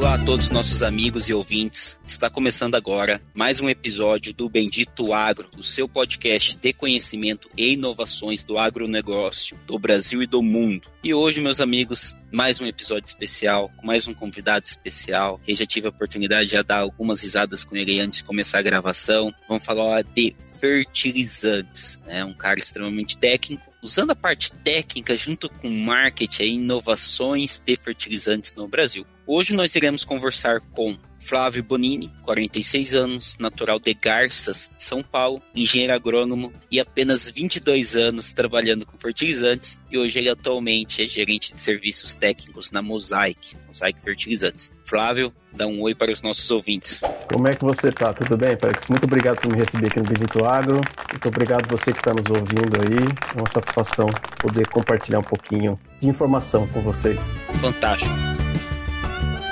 Olá 0.00 0.14
a 0.14 0.24
todos 0.24 0.48
nossos 0.48 0.82
amigos 0.82 1.28
e 1.28 1.34
ouvintes. 1.34 2.00
Está 2.06 2.30
começando 2.30 2.74
agora 2.74 3.20
mais 3.34 3.60
um 3.60 3.68
episódio 3.68 4.32
do 4.32 4.48
Bendito 4.48 5.12
Agro, 5.12 5.50
o 5.58 5.62
seu 5.62 5.86
podcast 5.86 6.56
de 6.56 6.72
conhecimento 6.72 7.50
e 7.54 7.74
inovações 7.74 8.42
do 8.42 8.56
agronegócio 8.56 9.60
do 9.66 9.78
Brasil 9.78 10.22
e 10.22 10.26
do 10.26 10.42
mundo. 10.42 10.88
E 11.04 11.12
hoje, 11.12 11.42
meus 11.42 11.60
amigos, 11.60 12.16
mais 12.32 12.62
um 12.62 12.66
episódio 12.66 13.08
especial, 13.08 13.70
com 13.76 13.86
mais 13.86 14.08
um 14.08 14.14
convidado 14.14 14.64
especial, 14.64 15.38
que 15.44 15.54
já 15.54 15.66
tive 15.66 15.88
a 15.88 15.90
oportunidade 15.90 16.48
de 16.48 16.62
dar 16.62 16.78
algumas 16.78 17.20
risadas 17.20 17.62
com 17.62 17.76
ele 17.76 18.00
antes 18.00 18.20
de 18.20 18.24
começar 18.24 18.60
a 18.60 18.62
gravação. 18.62 19.34
Vamos 19.46 19.66
falar 19.66 20.02
de 20.02 20.34
fertilizantes, 20.60 22.00
né? 22.06 22.24
Um 22.24 22.32
cara 22.32 22.58
extremamente 22.58 23.18
técnico, 23.18 23.69
usando 23.82 24.10
a 24.10 24.16
parte 24.16 24.52
técnica 24.52 25.16
junto 25.16 25.48
com 25.48 25.70
marketing 25.70 26.42
e 26.42 26.54
inovações 26.54 27.58
de 27.64 27.76
fertilizantes 27.76 28.54
no 28.54 28.68
Brasil. 28.68 29.06
Hoje 29.26 29.54
nós 29.54 29.74
iremos 29.74 30.04
conversar 30.04 30.60
com 30.72 30.98
Flávio 31.20 31.62
Bonini, 31.62 32.10
46 32.22 32.94
anos, 32.94 33.36
natural 33.38 33.78
de 33.78 33.94
Garças, 33.94 34.70
São 34.78 35.02
Paulo, 35.02 35.40
engenheiro 35.54 35.94
agrônomo 35.94 36.52
e 36.70 36.80
apenas 36.80 37.30
22 37.30 37.94
anos 37.94 38.32
trabalhando 38.32 38.86
com 38.86 38.98
fertilizantes 38.98 39.78
e 39.90 39.98
hoje 39.98 40.18
ele 40.18 40.30
atualmente 40.30 41.02
é 41.02 41.06
gerente 41.06 41.52
de 41.52 41.60
serviços 41.60 42.14
técnicos 42.14 42.70
na 42.70 42.82
Mosaic, 42.82 43.56
Mosaic 43.66 44.00
Fertilizantes. 44.00 44.72
Flávio, 44.84 45.32
dá 45.52 45.66
um 45.66 45.80
oi 45.82 45.94
para 45.94 46.10
os 46.10 46.22
nossos 46.22 46.50
ouvintes. 46.50 47.00
Como 47.32 47.46
é 47.46 47.54
que 47.54 47.64
você 47.64 47.88
está? 47.88 48.12
Tudo 48.12 48.36
bem, 48.36 48.56
Felix? 48.56 48.88
Muito 48.88 49.04
obrigado 49.04 49.40
por 49.40 49.52
me 49.52 49.58
receber 49.58 49.86
aqui 49.86 50.00
no 50.00 50.06
Bendito 50.06 50.44
Agro. 50.44 50.80
Muito 51.10 51.28
obrigado 51.28 51.68
você 51.68 51.92
que 51.92 51.98
está 51.98 52.12
nos 52.12 52.28
ouvindo 52.28 52.76
aí. 52.80 53.36
É 53.36 53.38
uma 53.38 53.48
satisfação 53.48 54.06
poder 54.40 54.66
compartilhar 54.68 55.20
um 55.20 55.24
pouquinho 55.24 55.78
de 56.00 56.08
informação 56.08 56.66
com 56.68 56.80
vocês. 56.80 57.20
Fantástico. 57.60 58.14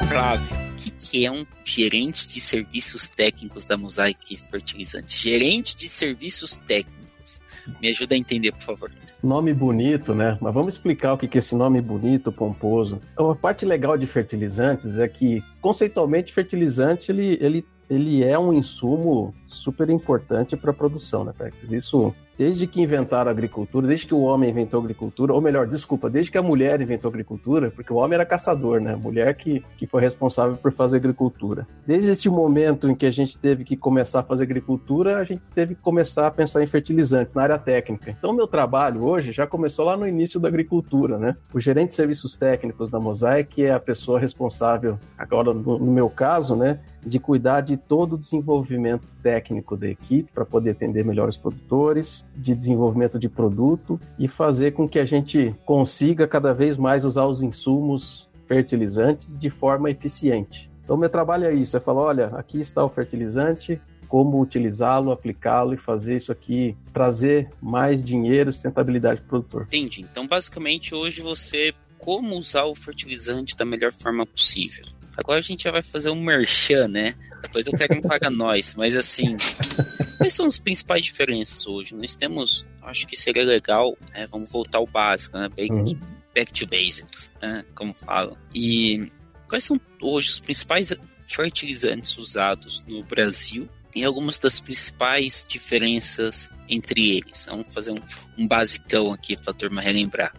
Flávio, 0.09 0.68
que, 0.99 1.25
é 1.25 1.31
um 1.31 1.47
gerente 1.65 2.29
de 2.29 2.41
serviços 2.41 3.09
técnicos 3.09 3.65
da 3.65 3.77
Mosaic 3.77 4.37
Fertilizantes? 4.51 5.19
Gerente 5.19 5.77
de 5.77 5.89
serviços 5.89 6.57
técnicos. 6.57 7.41
Me 7.81 7.89
ajuda 7.89 8.15
a 8.15 8.19
entender, 8.19 8.53
por 8.53 8.63
favor. 8.63 8.91
Nome 9.23 9.53
bonito, 9.53 10.15
né? 10.15 10.39
Mas 10.41 10.55
vamos 10.55 10.75
explicar 10.75 11.13
o 11.13 11.19
que 11.19 11.27
é 11.27 11.39
esse 11.39 11.55
nome 11.55 11.81
bonito, 11.81 12.33
pomposo. 12.33 13.01
Então, 13.13 13.31
a 13.31 13.37
parte 13.37 13.65
legal 13.65 13.99
de 13.99 14.07
fertilizantes 14.07 14.99
é 14.99 15.09
que, 15.09 15.43
conceitualmente, 15.61 16.33
fertilizante 16.33 17.11
ele, 17.11 17.37
ele, 17.41 17.67
ele 17.91 18.25
é 18.25 18.39
um 18.39 18.53
insumo 18.53 19.35
super 19.47 19.91
importante 19.91 20.57
para 20.57 20.71
a 20.71 20.75
produção, 20.75 21.25
né? 21.25 21.33
Isso 21.71 22.15
desde 22.39 22.67
que 22.67 22.81
inventaram 22.81 23.29
a 23.29 23.33
agricultura, 23.33 23.87
desde 23.89 24.07
que 24.07 24.15
o 24.15 24.21
homem 24.21 24.49
inventou 24.49 24.81
a 24.81 24.83
agricultura, 24.85 25.35
ou 25.35 25.41
melhor, 25.41 25.67
desculpa, 25.67 26.09
desde 26.09 26.31
que 26.31 26.39
a 26.39 26.43
mulher 26.43 26.81
inventou 26.81 27.09
a 27.09 27.13
agricultura, 27.13 27.71
porque 27.71 27.93
o 27.93 27.97
homem 27.97 28.15
era 28.15 28.25
caçador, 28.25 28.81
né? 28.81 28.95
A 28.95 28.97
mulher 28.97 29.35
que, 29.35 29.65
que 29.77 29.87
foi 29.87 30.01
responsável 30.01 30.57
por 30.57 30.73
fazer 30.73 30.99
agricultura. 30.99 31.67
Desde 31.85 32.13
esse 32.13 32.29
momento 32.29 32.89
em 32.89 32.95
que 32.95 33.07
a 33.07 33.11
gente 33.11 33.37
teve 33.37 33.65
que 33.65 33.77
começar 33.77 34.21
a 34.21 34.23
fazer 34.23 34.45
agricultura, 34.45 35.19
a 35.19 35.25
gente 35.25 35.43
teve 35.55 35.75
que 35.75 35.81
começar 35.81 36.29
a 36.29 36.31
pensar 36.31 36.63
em 36.63 36.67
fertilizantes 36.67 37.35
na 37.35 37.43
área 37.43 37.59
técnica. 37.59 38.15
Então, 38.17 38.33
meu 38.33 38.47
trabalho 38.47 39.03
hoje 39.03 39.33
já 39.33 39.47
começou 39.47 39.85
lá 39.85 39.97
no 39.97 40.07
início 40.07 40.39
da 40.39 40.47
agricultura, 40.47 41.19
né? 41.19 41.37
O 41.53 41.59
gerente 41.59 41.89
de 41.89 41.95
serviços 41.95 42.37
técnicos 42.37 42.89
da 42.89 43.01
Mosaic 43.01 43.65
é 43.65 43.73
a 43.73 43.81
pessoa 43.81 44.21
responsável, 44.21 44.99
agora 45.17 45.53
no, 45.53 45.79
no 45.79 45.93
meu 45.93 46.09
caso, 46.09 46.55
né? 46.55 46.79
De 47.09 47.19
cuidar 47.19 47.63
de 47.63 47.77
todo 47.77 48.15
o 48.15 48.19
desenvolvimento 48.19 49.07
técnico 49.23 49.77
da 49.77 49.89
equipe 49.89 50.31
para 50.33 50.45
poder 50.45 50.71
atender 50.71 51.05
melhor 51.05 51.29
os 51.29 51.37
produtores, 51.37 52.25
de 52.37 52.55
desenvolvimento 52.55 53.19
de 53.19 53.29
produto 53.29 54.01
e 54.19 54.29
fazer 54.29 54.73
com 54.73 54.89
que 54.89 54.99
a 54.99 55.07
gente 55.07 55.55
consiga 55.65 56.29
cada 56.29 56.53
vez 56.53 56.77
mais 56.77 57.05
usar 57.05 57.27
os 57.27 57.43
insumos 57.43 58.29
fertilizantes 58.47 59.39
de 59.39 59.51
forma 59.51 59.91
eficiente. 59.91 60.71
Então, 60.85 60.97
meu 60.97 61.11
trabalho 61.11 61.45
é 61.45 61.55
isso: 61.55 61.77
é 61.77 61.81
falar, 61.81 62.03
olha, 62.03 62.27
aqui 62.29 62.61
está 62.61 62.85
o 62.85 62.89
fertilizante, 62.89 63.81
como 64.09 64.41
utilizá-lo, 64.41 65.13
aplicá-lo 65.13 65.75
e 65.75 65.77
fazer 65.77 66.17
isso 66.17 66.33
aqui 66.33 66.75
trazer 66.93 67.51
mais 67.61 68.03
dinheiro, 68.03 68.53
sustentabilidade 68.53 69.21
para 69.21 69.27
o 69.27 69.43
produtor. 69.43 69.63
Entendi. 69.65 70.01
Então, 70.01 70.27
basicamente, 70.27 70.95
hoje 70.95 71.21
você 71.21 71.75
como 71.99 72.37
usar 72.37 72.65
o 72.65 72.75
fertilizante 72.75 73.57
da 73.57 73.65
melhor 73.65 73.93
forma 73.93 74.25
possível. 74.25 74.83
Agora 75.19 75.41
a 75.41 75.43
gente 75.43 75.65
já 75.65 75.73
vai 75.73 75.83
fazer 75.83 76.11
um 76.11 76.23
merchan, 76.23 76.87
né? 76.87 77.13
Depois 77.43 77.67
eu 77.67 77.77
quero 77.77 78.01
que 78.01 78.07
paga 78.07 78.31
nós, 78.31 78.77
mas 78.77 78.95
assim, 78.95 79.37
quais 80.17 80.33
são 80.33 80.47
as 80.47 80.61
principais 80.61 81.05
diferenças 81.05 81.67
hoje? 81.67 81.93
Nós 81.93 82.15
temos, 82.15 82.65
acho 82.83 83.05
que 83.05 83.17
seria 83.17 83.45
legal, 83.45 83.99
né? 84.13 84.29
vamos 84.29 84.53
voltar 84.53 84.79
ao 84.79 84.87
básico, 84.87 85.37
né? 85.37 85.49
Back, 85.49 85.73
uhum. 85.73 86.01
back 86.33 86.53
to 86.53 86.67
basics, 86.69 87.33
né? 87.43 87.65
Como 87.75 87.93
falam. 87.93 88.39
E 88.55 89.11
quais 89.49 89.65
são 89.65 89.81
hoje 90.01 90.31
os 90.31 90.39
principais 90.39 90.93
fertilizantes 91.27 92.17
usados 92.17 92.85
no 92.87 93.03
Brasil 93.03 93.69
e 93.97 94.05
algumas 94.05 94.39
das 94.39 94.61
principais 94.61 95.45
diferenças 95.49 96.49
entre 96.69 97.17
eles? 97.17 97.47
Vamos 97.51 97.67
fazer 97.75 97.91
um, 97.91 97.99
um 98.39 98.47
basicão 98.47 99.13
aqui 99.13 99.37
para 99.37 99.51
a 99.51 99.55
turma 99.55 99.81
relembrar. 99.81 100.33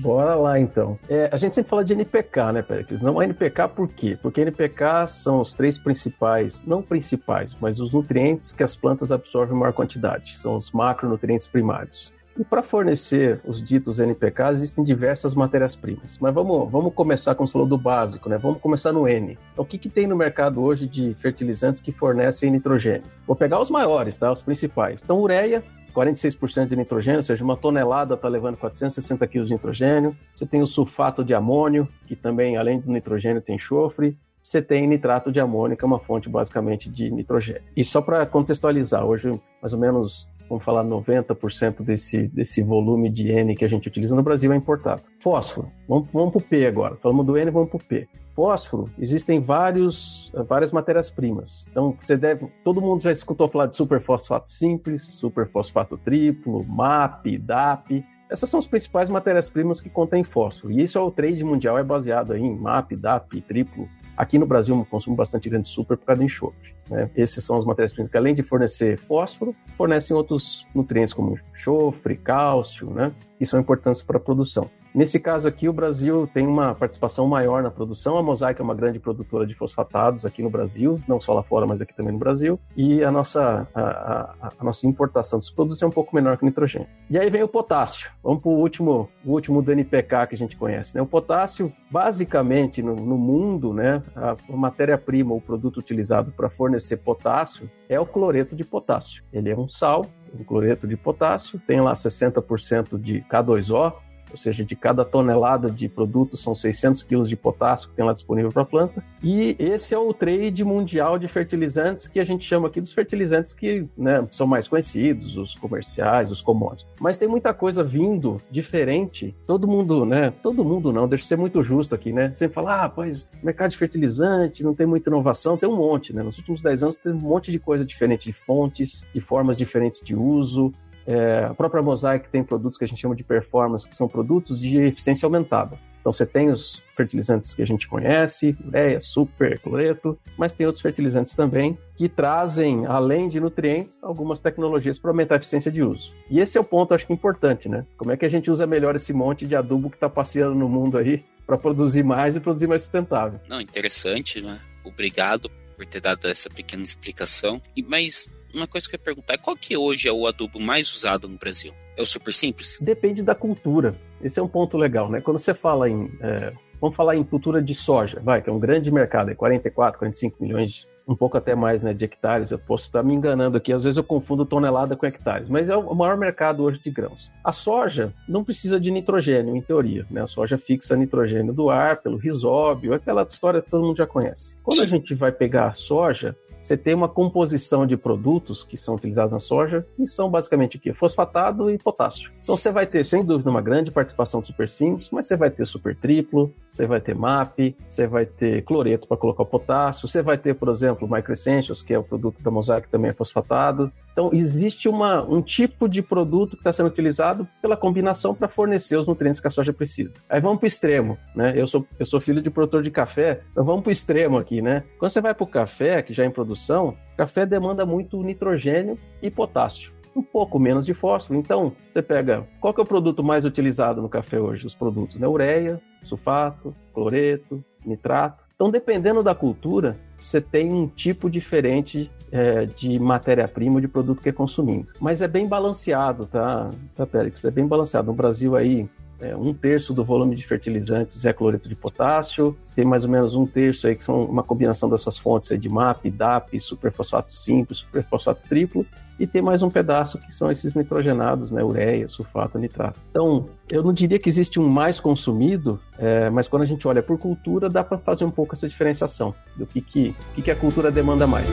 Bora 0.00 0.34
lá 0.34 0.58
então. 0.58 0.98
É, 1.08 1.28
a 1.32 1.36
gente 1.36 1.54
sempre 1.54 1.70
fala 1.70 1.84
de 1.84 1.92
NPK, 1.92 2.52
né, 2.52 2.62
Pericles? 2.62 3.02
Não 3.02 3.20
é 3.20 3.24
NPK 3.24 3.68
por 3.68 3.88
quê? 3.88 4.18
Porque 4.20 4.40
NPK 4.40 5.08
são 5.08 5.40
os 5.40 5.52
três 5.52 5.78
principais, 5.78 6.64
não 6.66 6.82
principais, 6.82 7.56
mas 7.60 7.80
os 7.80 7.92
nutrientes 7.92 8.52
que 8.52 8.62
as 8.62 8.74
plantas 8.74 9.12
absorvem 9.12 9.54
em 9.54 9.58
maior 9.58 9.72
quantidade. 9.72 10.38
São 10.38 10.56
os 10.56 10.70
macronutrientes 10.70 11.46
primários. 11.46 12.12
E 12.38 12.44
para 12.44 12.62
fornecer 12.62 13.40
os 13.44 13.62
ditos 13.62 13.98
NPK, 13.98 14.50
existem 14.52 14.82
diversas 14.82 15.34
matérias-primas. 15.34 16.16
Mas 16.18 16.32
vamos, 16.32 16.70
vamos 16.70 16.94
começar, 16.94 17.34
como 17.34 17.46
você 17.46 17.52
falou, 17.52 17.68
do 17.68 17.76
básico, 17.76 18.28
né? 18.28 18.38
Vamos 18.38 18.60
começar 18.60 18.92
no 18.92 19.06
N. 19.06 19.36
Então, 19.52 19.64
o 19.64 19.66
que, 19.66 19.76
que 19.76 19.90
tem 19.90 20.06
no 20.06 20.16
mercado 20.16 20.62
hoje 20.62 20.86
de 20.86 21.14
fertilizantes 21.14 21.82
que 21.82 21.92
fornecem 21.92 22.50
nitrogênio? 22.50 23.02
Vou 23.26 23.36
pegar 23.36 23.60
os 23.60 23.68
maiores, 23.68 24.16
tá? 24.16 24.32
Os 24.32 24.40
principais. 24.40 25.02
Então, 25.02 25.20
ureia, 25.20 25.62
46% 25.90 26.68
de 26.68 26.76
nitrogênio, 26.76 27.18
ou 27.18 27.22
seja, 27.22 27.44
uma 27.44 27.56
tonelada 27.56 28.14
está 28.14 28.28
levando 28.28 28.56
460 28.56 29.26
kg 29.26 29.44
de 29.44 29.52
nitrogênio. 29.52 30.16
Você 30.34 30.46
tem 30.46 30.62
o 30.62 30.66
sulfato 30.66 31.24
de 31.24 31.34
amônio, 31.34 31.88
que 32.06 32.16
também, 32.16 32.56
além 32.56 32.80
do 32.80 32.90
nitrogênio, 32.90 33.42
tem 33.42 33.56
enxofre. 33.56 34.16
Você 34.42 34.62
tem 34.62 34.86
nitrato 34.86 35.30
de 35.30 35.38
amônio, 35.38 35.76
que 35.76 35.84
é 35.84 35.86
uma 35.86 35.98
fonte 35.98 36.28
basicamente 36.28 36.88
de 36.88 37.10
nitrogênio. 37.10 37.62
E 37.76 37.84
só 37.84 38.00
para 38.00 38.24
contextualizar, 38.24 39.04
hoje 39.04 39.38
mais 39.60 39.72
ou 39.72 39.78
menos 39.78 40.26
vamos 40.50 40.64
falar 40.64 40.84
90% 40.84 41.82
desse, 41.82 42.26
desse 42.26 42.60
volume 42.60 43.08
de 43.08 43.30
N 43.30 43.54
que 43.54 43.64
a 43.64 43.68
gente 43.68 43.86
utiliza 43.86 44.16
no 44.16 44.22
Brasil 44.22 44.52
é 44.52 44.56
importado. 44.56 45.02
Fósforo, 45.22 45.70
vamos, 45.88 46.10
vamos 46.12 46.32
para 46.32 46.38
o 46.38 46.42
P 46.42 46.66
agora. 46.66 46.96
Falamos 46.96 47.24
do 47.24 47.38
N, 47.38 47.50
vamos 47.52 47.70
para 47.70 47.76
o 47.76 47.84
P. 47.84 48.08
Fósforo, 48.34 48.90
existem 48.98 49.40
vários, 49.40 50.32
várias 50.48 50.72
matérias-primas. 50.72 51.66
Então, 51.70 51.96
você 52.00 52.16
deve. 52.16 52.46
Todo 52.64 52.80
mundo 52.80 53.02
já 53.02 53.12
escutou 53.12 53.48
falar 53.48 53.66
de 53.66 53.76
superfosfato 53.76 54.50
simples, 54.50 55.04
superfosfato 55.04 55.96
triplo, 55.98 56.64
MAP, 56.64 57.38
DAP. 57.38 58.04
Essas 58.28 58.48
são 58.48 58.58
as 58.58 58.66
principais 58.66 59.10
matérias-primas 59.10 59.80
que 59.80 59.90
contêm 59.90 60.24
fósforo. 60.24 60.72
E 60.72 60.82
isso 60.82 60.96
é 60.96 61.00
o 61.00 61.10
trade 61.10 61.44
mundial, 61.44 61.76
é 61.76 61.84
baseado 61.84 62.34
em 62.34 62.56
MAP, 62.56 62.92
DAP, 62.92 63.40
triplo. 63.42 63.88
Aqui 64.20 64.38
no 64.38 64.44
Brasil, 64.44 64.76
eu 64.76 64.84
consumo 64.84 65.16
bastante 65.16 65.48
grande 65.48 65.66
super 65.66 65.96
por 65.96 66.04
causa 66.04 66.18
do 66.18 66.26
enxofre. 66.26 66.74
Né? 66.90 67.08
Esses 67.16 67.42
são 67.42 67.56
as 67.56 67.64
matérias-primas 67.64 68.10
que, 68.10 68.18
além 68.18 68.34
de 68.34 68.42
fornecer 68.42 68.98
fósforo, 68.98 69.56
fornecem 69.78 70.14
outros 70.14 70.66
nutrientes 70.74 71.14
como 71.14 71.38
enxofre, 71.56 72.16
cálcio, 72.18 72.90
né? 72.90 73.14
que 73.38 73.46
são 73.46 73.58
importantes 73.58 74.02
para 74.02 74.18
a 74.18 74.20
produção. 74.20 74.70
Nesse 74.92 75.20
caso 75.20 75.46
aqui, 75.46 75.68
o 75.68 75.72
Brasil 75.72 76.28
tem 76.32 76.46
uma 76.46 76.74
participação 76.74 77.26
maior 77.26 77.62
na 77.62 77.70
produção. 77.70 78.16
A 78.16 78.22
Mosaic 78.22 78.60
é 78.60 78.64
uma 78.64 78.74
grande 78.74 78.98
produtora 78.98 79.46
de 79.46 79.54
fosfatados 79.54 80.24
aqui 80.24 80.42
no 80.42 80.50
Brasil, 80.50 81.00
não 81.06 81.20
só 81.20 81.32
lá 81.32 81.42
fora, 81.42 81.66
mas 81.66 81.80
aqui 81.80 81.94
também 81.94 82.12
no 82.12 82.18
Brasil. 82.18 82.58
E 82.76 83.02
a 83.04 83.10
nossa, 83.10 83.68
a, 83.72 83.80
a, 83.80 84.52
a 84.58 84.64
nossa 84.64 84.86
importação 84.86 85.38
dos 85.38 85.50
produtos 85.50 85.80
é 85.80 85.86
um 85.86 85.90
pouco 85.90 86.14
menor 86.14 86.36
que 86.36 86.42
o 86.42 86.46
nitrogênio. 86.46 86.88
E 87.08 87.18
aí 87.18 87.30
vem 87.30 87.42
o 87.42 87.48
potássio. 87.48 88.10
Vamos 88.22 88.42
para 88.42 88.50
o 88.50 88.58
último, 88.58 89.08
o 89.24 89.32
último 89.32 89.62
do 89.62 89.70
NPK 89.70 90.26
que 90.28 90.34
a 90.34 90.38
gente 90.38 90.56
conhece. 90.56 90.96
Né? 90.96 91.02
O 91.02 91.06
potássio, 91.06 91.72
basicamente, 91.90 92.82
no, 92.82 92.96
no 92.96 93.16
mundo, 93.16 93.72
né, 93.72 94.02
a 94.16 94.36
matéria-prima, 94.48 95.34
o 95.34 95.40
produto 95.40 95.78
utilizado 95.78 96.32
para 96.32 96.50
fornecer 96.50 96.96
potássio 96.96 97.70
é 97.88 97.98
o 97.98 98.06
cloreto 98.06 98.56
de 98.56 98.64
potássio. 98.64 99.22
Ele 99.32 99.50
é 99.50 99.56
um 99.56 99.68
sal, 99.68 100.06
um 100.38 100.42
cloreto 100.44 100.86
de 100.86 100.96
potássio, 100.96 101.60
tem 101.66 101.80
lá 101.80 101.92
60% 101.92 102.98
de 102.98 103.20
K2O, 103.30 103.92
ou 104.30 104.36
seja, 104.36 104.64
de 104.64 104.76
cada 104.76 105.04
tonelada 105.04 105.70
de 105.70 105.88
produto 105.88 106.36
são 106.36 106.54
600 106.54 107.02
quilos 107.02 107.28
de 107.28 107.36
potássio 107.36 107.88
que 107.88 107.94
tem 107.94 108.04
lá 108.04 108.12
disponível 108.12 108.50
para 108.50 108.62
a 108.62 108.66
planta. 108.66 109.04
E 109.22 109.56
esse 109.58 109.94
é 109.94 109.98
o 109.98 110.12
trade 110.12 110.64
mundial 110.64 111.18
de 111.18 111.28
fertilizantes 111.28 112.08
que 112.08 112.20
a 112.20 112.24
gente 112.24 112.46
chama 112.46 112.68
aqui 112.68 112.80
dos 112.80 112.92
fertilizantes 112.92 113.52
que 113.52 113.86
né, 113.96 114.26
são 114.30 114.46
mais 114.46 114.68
conhecidos, 114.68 115.36
os 115.36 115.54
comerciais, 115.54 116.30
os 116.30 116.40
commodities. 116.40 116.86
Mas 117.00 117.18
tem 117.18 117.28
muita 117.28 117.52
coisa 117.52 117.82
vindo 117.82 118.40
diferente. 118.50 119.34
Todo 119.46 119.66
mundo, 119.66 120.04
né? 120.04 120.32
Todo 120.42 120.64
mundo 120.64 120.92
não, 120.92 121.08
deixa 121.08 121.24
eu 121.24 121.28
ser 121.28 121.36
muito 121.36 121.62
justo 121.62 121.94
aqui, 121.94 122.12
né? 122.12 122.32
Sempre 122.32 122.54
fala, 122.54 122.84
ah, 122.84 122.88
pois 122.88 123.28
mercado 123.42 123.70
de 123.70 123.76
fertilizante, 123.76 124.62
não 124.62 124.74
tem 124.74 124.86
muita 124.86 125.10
inovação, 125.10 125.56
tem 125.56 125.68
um 125.68 125.76
monte, 125.76 126.12
né? 126.12 126.22
Nos 126.22 126.38
últimos 126.38 126.62
10 126.62 126.82
anos 126.82 126.96
tem 126.98 127.12
um 127.12 127.16
monte 127.16 127.50
de 127.50 127.58
coisa 127.58 127.84
diferente 127.84 128.24
de 128.24 128.32
fontes, 128.32 129.04
de 129.14 129.20
formas 129.20 129.56
diferentes 129.56 130.00
de 130.00 130.14
uso. 130.14 130.72
É, 131.06 131.44
a 131.44 131.54
própria 131.54 131.82
Mosaic 131.82 132.28
tem 132.28 132.42
produtos 132.42 132.78
que 132.78 132.84
a 132.84 132.88
gente 132.88 133.00
chama 133.00 133.16
de 133.16 133.24
performance, 133.24 133.88
que 133.88 133.96
são 133.96 134.08
produtos 134.08 134.60
de 134.60 134.76
eficiência 134.78 135.26
aumentada. 135.26 135.78
Então 136.00 136.12
você 136.12 136.24
tem 136.24 136.50
os 136.50 136.82
fertilizantes 136.96 137.52
que 137.54 137.62
a 137.62 137.66
gente 137.66 137.86
conhece, 137.86 138.56
ureia, 138.66 139.00
super, 139.00 139.58
cloreto, 139.58 140.18
mas 140.36 140.52
tem 140.52 140.66
outros 140.66 140.82
fertilizantes 140.82 141.34
também 141.34 141.78
que 141.94 142.08
trazem, 142.08 142.86
além 142.86 143.28
de 143.28 143.38
nutrientes, 143.38 143.98
algumas 144.02 144.40
tecnologias 144.40 144.98
para 144.98 145.10
aumentar 145.10 145.34
a 145.34 145.38
eficiência 145.38 145.70
de 145.70 145.82
uso. 145.82 146.12
E 146.30 146.40
esse 146.40 146.56
é 146.56 146.60
o 146.60 146.64
ponto, 146.64 146.94
acho 146.94 147.06
que 147.06 147.12
importante, 147.12 147.68
né? 147.68 147.84
Como 147.96 148.10
é 148.10 148.16
que 148.16 148.24
a 148.24 148.28
gente 148.28 148.50
usa 148.50 148.66
melhor 148.66 148.96
esse 148.96 149.12
monte 149.12 149.46
de 149.46 149.54
adubo 149.54 149.90
que 149.90 149.96
está 149.96 150.08
passeando 150.08 150.54
no 150.54 150.68
mundo 150.68 150.96
aí 150.96 151.22
para 151.46 151.58
produzir 151.58 152.02
mais 152.02 152.34
e 152.34 152.40
produzir 152.40 152.66
mais 152.66 152.82
sustentável? 152.82 153.38
Não, 153.48 153.60
interessante, 153.60 154.40
né? 154.40 154.58
Obrigado 154.84 155.50
por 155.76 155.84
ter 155.86 156.00
dado 156.00 156.26
essa 156.28 156.48
pequena 156.48 156.82
explicação. 156.82 157.60
E 157.76 157.82
mas 157.82 158.30
uma 158.54 158.66
coisa 158.66 158.88
que 158.88 158.94
eu 158.94 158.98
ia 158.98 159.04
perguntar 159.04 159.34
é 159.34 159.38
qual 159.38 159.56
que 159.56 159.76
hoje 159.76 160.08
é 160.08 160.12
o 160.12 160.26
adubo 160.26 160.60
mais 160.60 160.92
usado 160.94 161.28
no 161.28 161.38
Brasil? 161.38 161.72
É 161.96 162.02
o 162.02 162.06
super 162.06 162.32
simples? 162.32 162.78
Depende 162.80 163.22
da 163.22 163.34
cultura. 163.34 163.94
Esse 164.22 164.38
é 164.38 164.42
um 164.42 164.48
ponto 164.48 164.76
legal, 164.76 165.10
né? 165.10 165.20
Quando 165.20 165.38
você 165.38 165.54
fala 165.54 165.88
em. 165.88 166.10
É, 166.20 166.52
vamos 166.80 166.96
falar 166.96 167.16
em 167.16 167.22
cultura 167.22 167.62
de 167.62 167.74
soja, 167.74 168.20
vai, 168.22 168.40
que 168.40 168.48
é 168.48 168.52
um 168.52 168.58
grande 168.58 168.90
mercado, 168.90 169.30
é 169.30 169.34
44, 169.34 169.98
45 169.98 170.42
milhões, 170.42 170.88
um 171.06 171.14
pouco 171.14 171.36
até 171.36 171.54
mais, 171.54 171.82
né, 171.82 171.92
de 171.92 172.04
hectares. 172.04 172.50
Eu 172.50 172.58
posso 172.58 172.84
estar 172.84 173.02
me 173.02 173.12
enganando 173.12 173.56
aqui, 173.56 173.72
às 173.72 173.84
vezes 173.84 173.98
eu 173.98 174.04
confundo 174.04 174.46
tonelada 174.46 174.96
com 174.96 175.04
hectares, 175.04 175.48
mas 175.48 175.68
é 175.68 175.76
o 175.76 175.94
maior 175.94 176.16
mercado 176.16 176.62
hoje 176.62 176.80
de 176.80 176.90
grãos. 176.90 177.30
A 177.44 177.52
soja 177.52 178.14
não 178.26 178.42
precisa 178.42 178.80
de 178.80 178.90
nitrogênio, 178.90 179.54
em 179.54 179.60
teoria, 179.60 180.06
né? 180.10 180.22
A 180.22 180.26
soja 180.26 180.56
fixa 180.56 180.96
nitrogênio 180.96 181.52
do 181.52 181.68
ar 181.68 181.98
pelo 181.98 182.16
risóbio, 182.16 182.94
aquela 182.94 183.22
história 183.22 183.60
que 183.60 183.70
todo 183.70 183.84
mundo 183.84 183.98
já 183.98 184.06
conhece. 184.06 184.56
Quando 184.62 184.82
a 184.82 184.86
gente 184.86 185.14
vai 185.14 185.32
pegar 185.32 185.66
a 185.66 185.74
soja, 185.74 186.34
você 186.60 186.76
tem 186.76 186.94
uma 186.94 187.08
composição 187.08 187.86
de 187.86 187.96
produtos 187.96 188.62
que 188.62 188.76
são 188.76 188.94
utilizados 188.94 189.32
na 189.32 189.38
soja, 189.38 189.86
que 189.96 190.06
são 190.06 190.30
basicamente 190.30 190.76
o 190.76 190.80
quê? 190.80 190.92
Fosfatado 190.92 191.70
e 191.70 191.78
potássio. 191.78 192.30
Então 192.42 192.56
você 192.56 192.70
vai 192.70 192.86
ter, 192.86 193.04
sem 193.04 193.24
dúvida, 193.24 193.50
uma 193.50 193.62
grande 193.62 193.90
participação 193.90 194.40
de 194.40 194.48
super 194.48 194.68
simples, 194.68 195.08
mas 195.10 195.26
você 195.26 195.36
vai 195.36 195.50
ter 195.50 195.66
super 195.66 195.96
triplo, 195.96 196.52
você 196.70 196.86
vai 196.86 197.00
ter 197.00 197.14
MAP, 197.14 197.76
você 197.88 198.06
vai 198.06 198.26
ter 198.26 198.62
cloreto 198.62 199.08
para 199.08 199.16
colocar 199.16 199.42
o 199.42 199.46
potássio, 199.46 200.06
você 200.08 200.22
vai 200.22 200.36
ter, 200.36 200.54
por 200.54 200.68
exemplo, 200.68 201.08
Micro 201.10 201.32
Essentials, 201.32 201.82
que 201.82 201.94
é 201.94 201.98
o 201.98 202.02
produto 202.02 202.42
da 202.42 202.50
Mosaic 202.50 202.86
que 202.86 202.92
também 202.92 203.10
é 203.10 203.14
fosfatado. 203.14 203.92
Então 204.12 204.30
existe 204.32 204.88
uma, 204.88 205.22
um 205.22 205.40
tipo 205.40 205.88
de 205.88 206.02
produto 206.02 206.50
que 206.50 206.58
está 206.58 206.72
sendo 206.72 206.88
utilizado 206.88 207.48
pela 207.62 207.76
combinação 207.76 208.34
para 208.34 208.48
fornecer 208.48 208.96
os 208.96 209.06
nutrientes 209.06 209.40
que 209.40 209.46
a 209.46 209.50
soja 209.50 209.72
precisa. 209.72 210.18
Aí 210.28 210.40
vamos 210.40 210.58
para 210.58 210.66
o 210.66 210.68
extremo, 210.68 211.18
né? 211.34 211.52
Eu 211.56 211.66
sou, 211.66 211.86
eu 211.98 212.04
sou 212.04 212.20
filho 212.20 212.42
de 212.42 212.50
produtor 212.50 212.82
de 212.82 212.90
café, 212.90 213.40
então 213.52 213.64
vamos 213.64 213.82
para 213.82 213.90
o 213.90 213.92
extremo 213.92 214.36
aqui, 214.36 214.60
né? 214.60 214.84
Quando 214.98 215.10
você 215.10 215.20
vai 215.20 215.34
para 215.34 215.44
o 215.44 215.46
café, 215.46 216.02
que 216.02 216.12
já 216.12 216.24
é 216.24 216.26
em 216.26 216.30
produção, 216.50 216.96
café 217.16 217.46
demanda 217.46 217.86
muito 217.86 218.20
nitrogênio 218.22 218.98
e 219.22 219.30
potássio 219.30 219.92
um 220.14 220.22
pouco 220.22 220.58
menos 220.58 220.84
de 220.84 220.92
fósforo. 220.92 221.38
Então, 221.38 221.72
você 221.88 222.02
pega, 222.02 222.44
qual 222.60 222.74
que 222.74 222.80
é 222.80 222.82
o 222.82 222.86
produto 222.86 223.22
mais 223.22 223.44
utilizado 223.44 224.02
no 224.02 224.08
café 224.08 224.40
hoje? 224.40 224.66
Os 224.66 224.74
produtos, 224.74 225.16
né? 225.16 225.28
Ureia, 225.28 225.80
sulfato, 226.02 226.74
cloreto, 226.92 227.64
nitrato. 227.86 228.42
Então, 228.56 228.72
dependendo 228.72 229.22
da 229.22 229.36
cultura, 229.36 229.96
você 230.18 230.40
tem 230.40 230.72
um 230.72 230.88
tipo 230.88 231.30
diferente 231.30 232.10
é, 232.32 232.66
de 232.66 232.98
matéria-prima 232.98 233.80
de 233.80 233.86
produto 233.86 234.20
que 234.20 234.28
é 234.28 234.32
consumindo. 234.32 234.88
Mas 234.98 235.22
é 235.22 235.28
bem 235.28 235.46
balanceado, 235.46 236.26
tá, 236.26 236.70
tá 236.96 237.06
Périx? 237.06 237.44
É 237.44 237.50
bem 237.50 237.66
balanceado. 237.68 238.08
No 238.08 238.12
Brasil 238.12 238.56
aí, 238.56 238.88
é, 239.20 239.36
um 239.36 239.52
terço 239.52 239.92
do 239.92 240.04
volume 240.04 240.34
de 240.34 240.46
fertilizantes 240.46 241.24
é 241.24 241.32
cloreto 241.32 241.68
de 241.68 241.76
potássio, 241.76 242.56
tem 242.74 242.84
mais 242.84 243.04
ou 243.04 243.10
menos 243.10 243.34
um 243.34 243.46
terço 243.46 243.86
aí 243.86 243.94
que 243.94 244.02
são 244.02 244.22
uma 244.24 244.42
combinação 244.42 244.88
dessas 244.88 245.18
fontes 245.18 245.52
aí 245.52 245.58
de 245.58 245.68
MAP, 245.68 246.10
DAP, 246.10 246.58
superfosfato 246.60 247.34
simples, 247.34 247.78
superfosfato 247.78 248.40
triplo, 248.48 248.86
e 249.18 249.26
tem 249.26 249.42
mais 249.42 249.62
um 249.62 249.68
pedaço 249.68 250.18
que 250.18 250.32
são 250.32 250.50
esses 250.50 250.74
nitrogenados, 250.74 251.52
né, 251.52 251.62
ureia, 251.62 252.08
sulfato, 252.08 252.58
nitrato. 252.58 252.98
Então, 253.10 253.50
eu 253.70 253.82
não 253.82 253.92
diria 253.92 254.18
que 254.18 254.30
existe 254.30 254.58
um 254.58 254.66
mais 254.66 254.98
consumido, 254.98 255.78
é, 255.98 256.30
mas 256.30 256.48
quando 256.48 256.62
a 256.62 256.66
gente 256.66 256.88
olha 256.88 257.02
por 257.02 257.18
cultura, 257.18 257.68
dá 257.68 257.84
para 257.84 257.98
fazer 257.98 258.24
um 258.24 258.30
pouco 258.30 258.54
essa 258.54 258.66
diferenciação 258.66 259.34
do 259.56 259.66
que, 259.66 259.82
que, 259.82 260.16
que, 260.34 260.40
que 260.40 260.50
a 260.50 260.56
cultura 260.56 260.90
demanda 260.90 261.26
mais. 261.26 261.46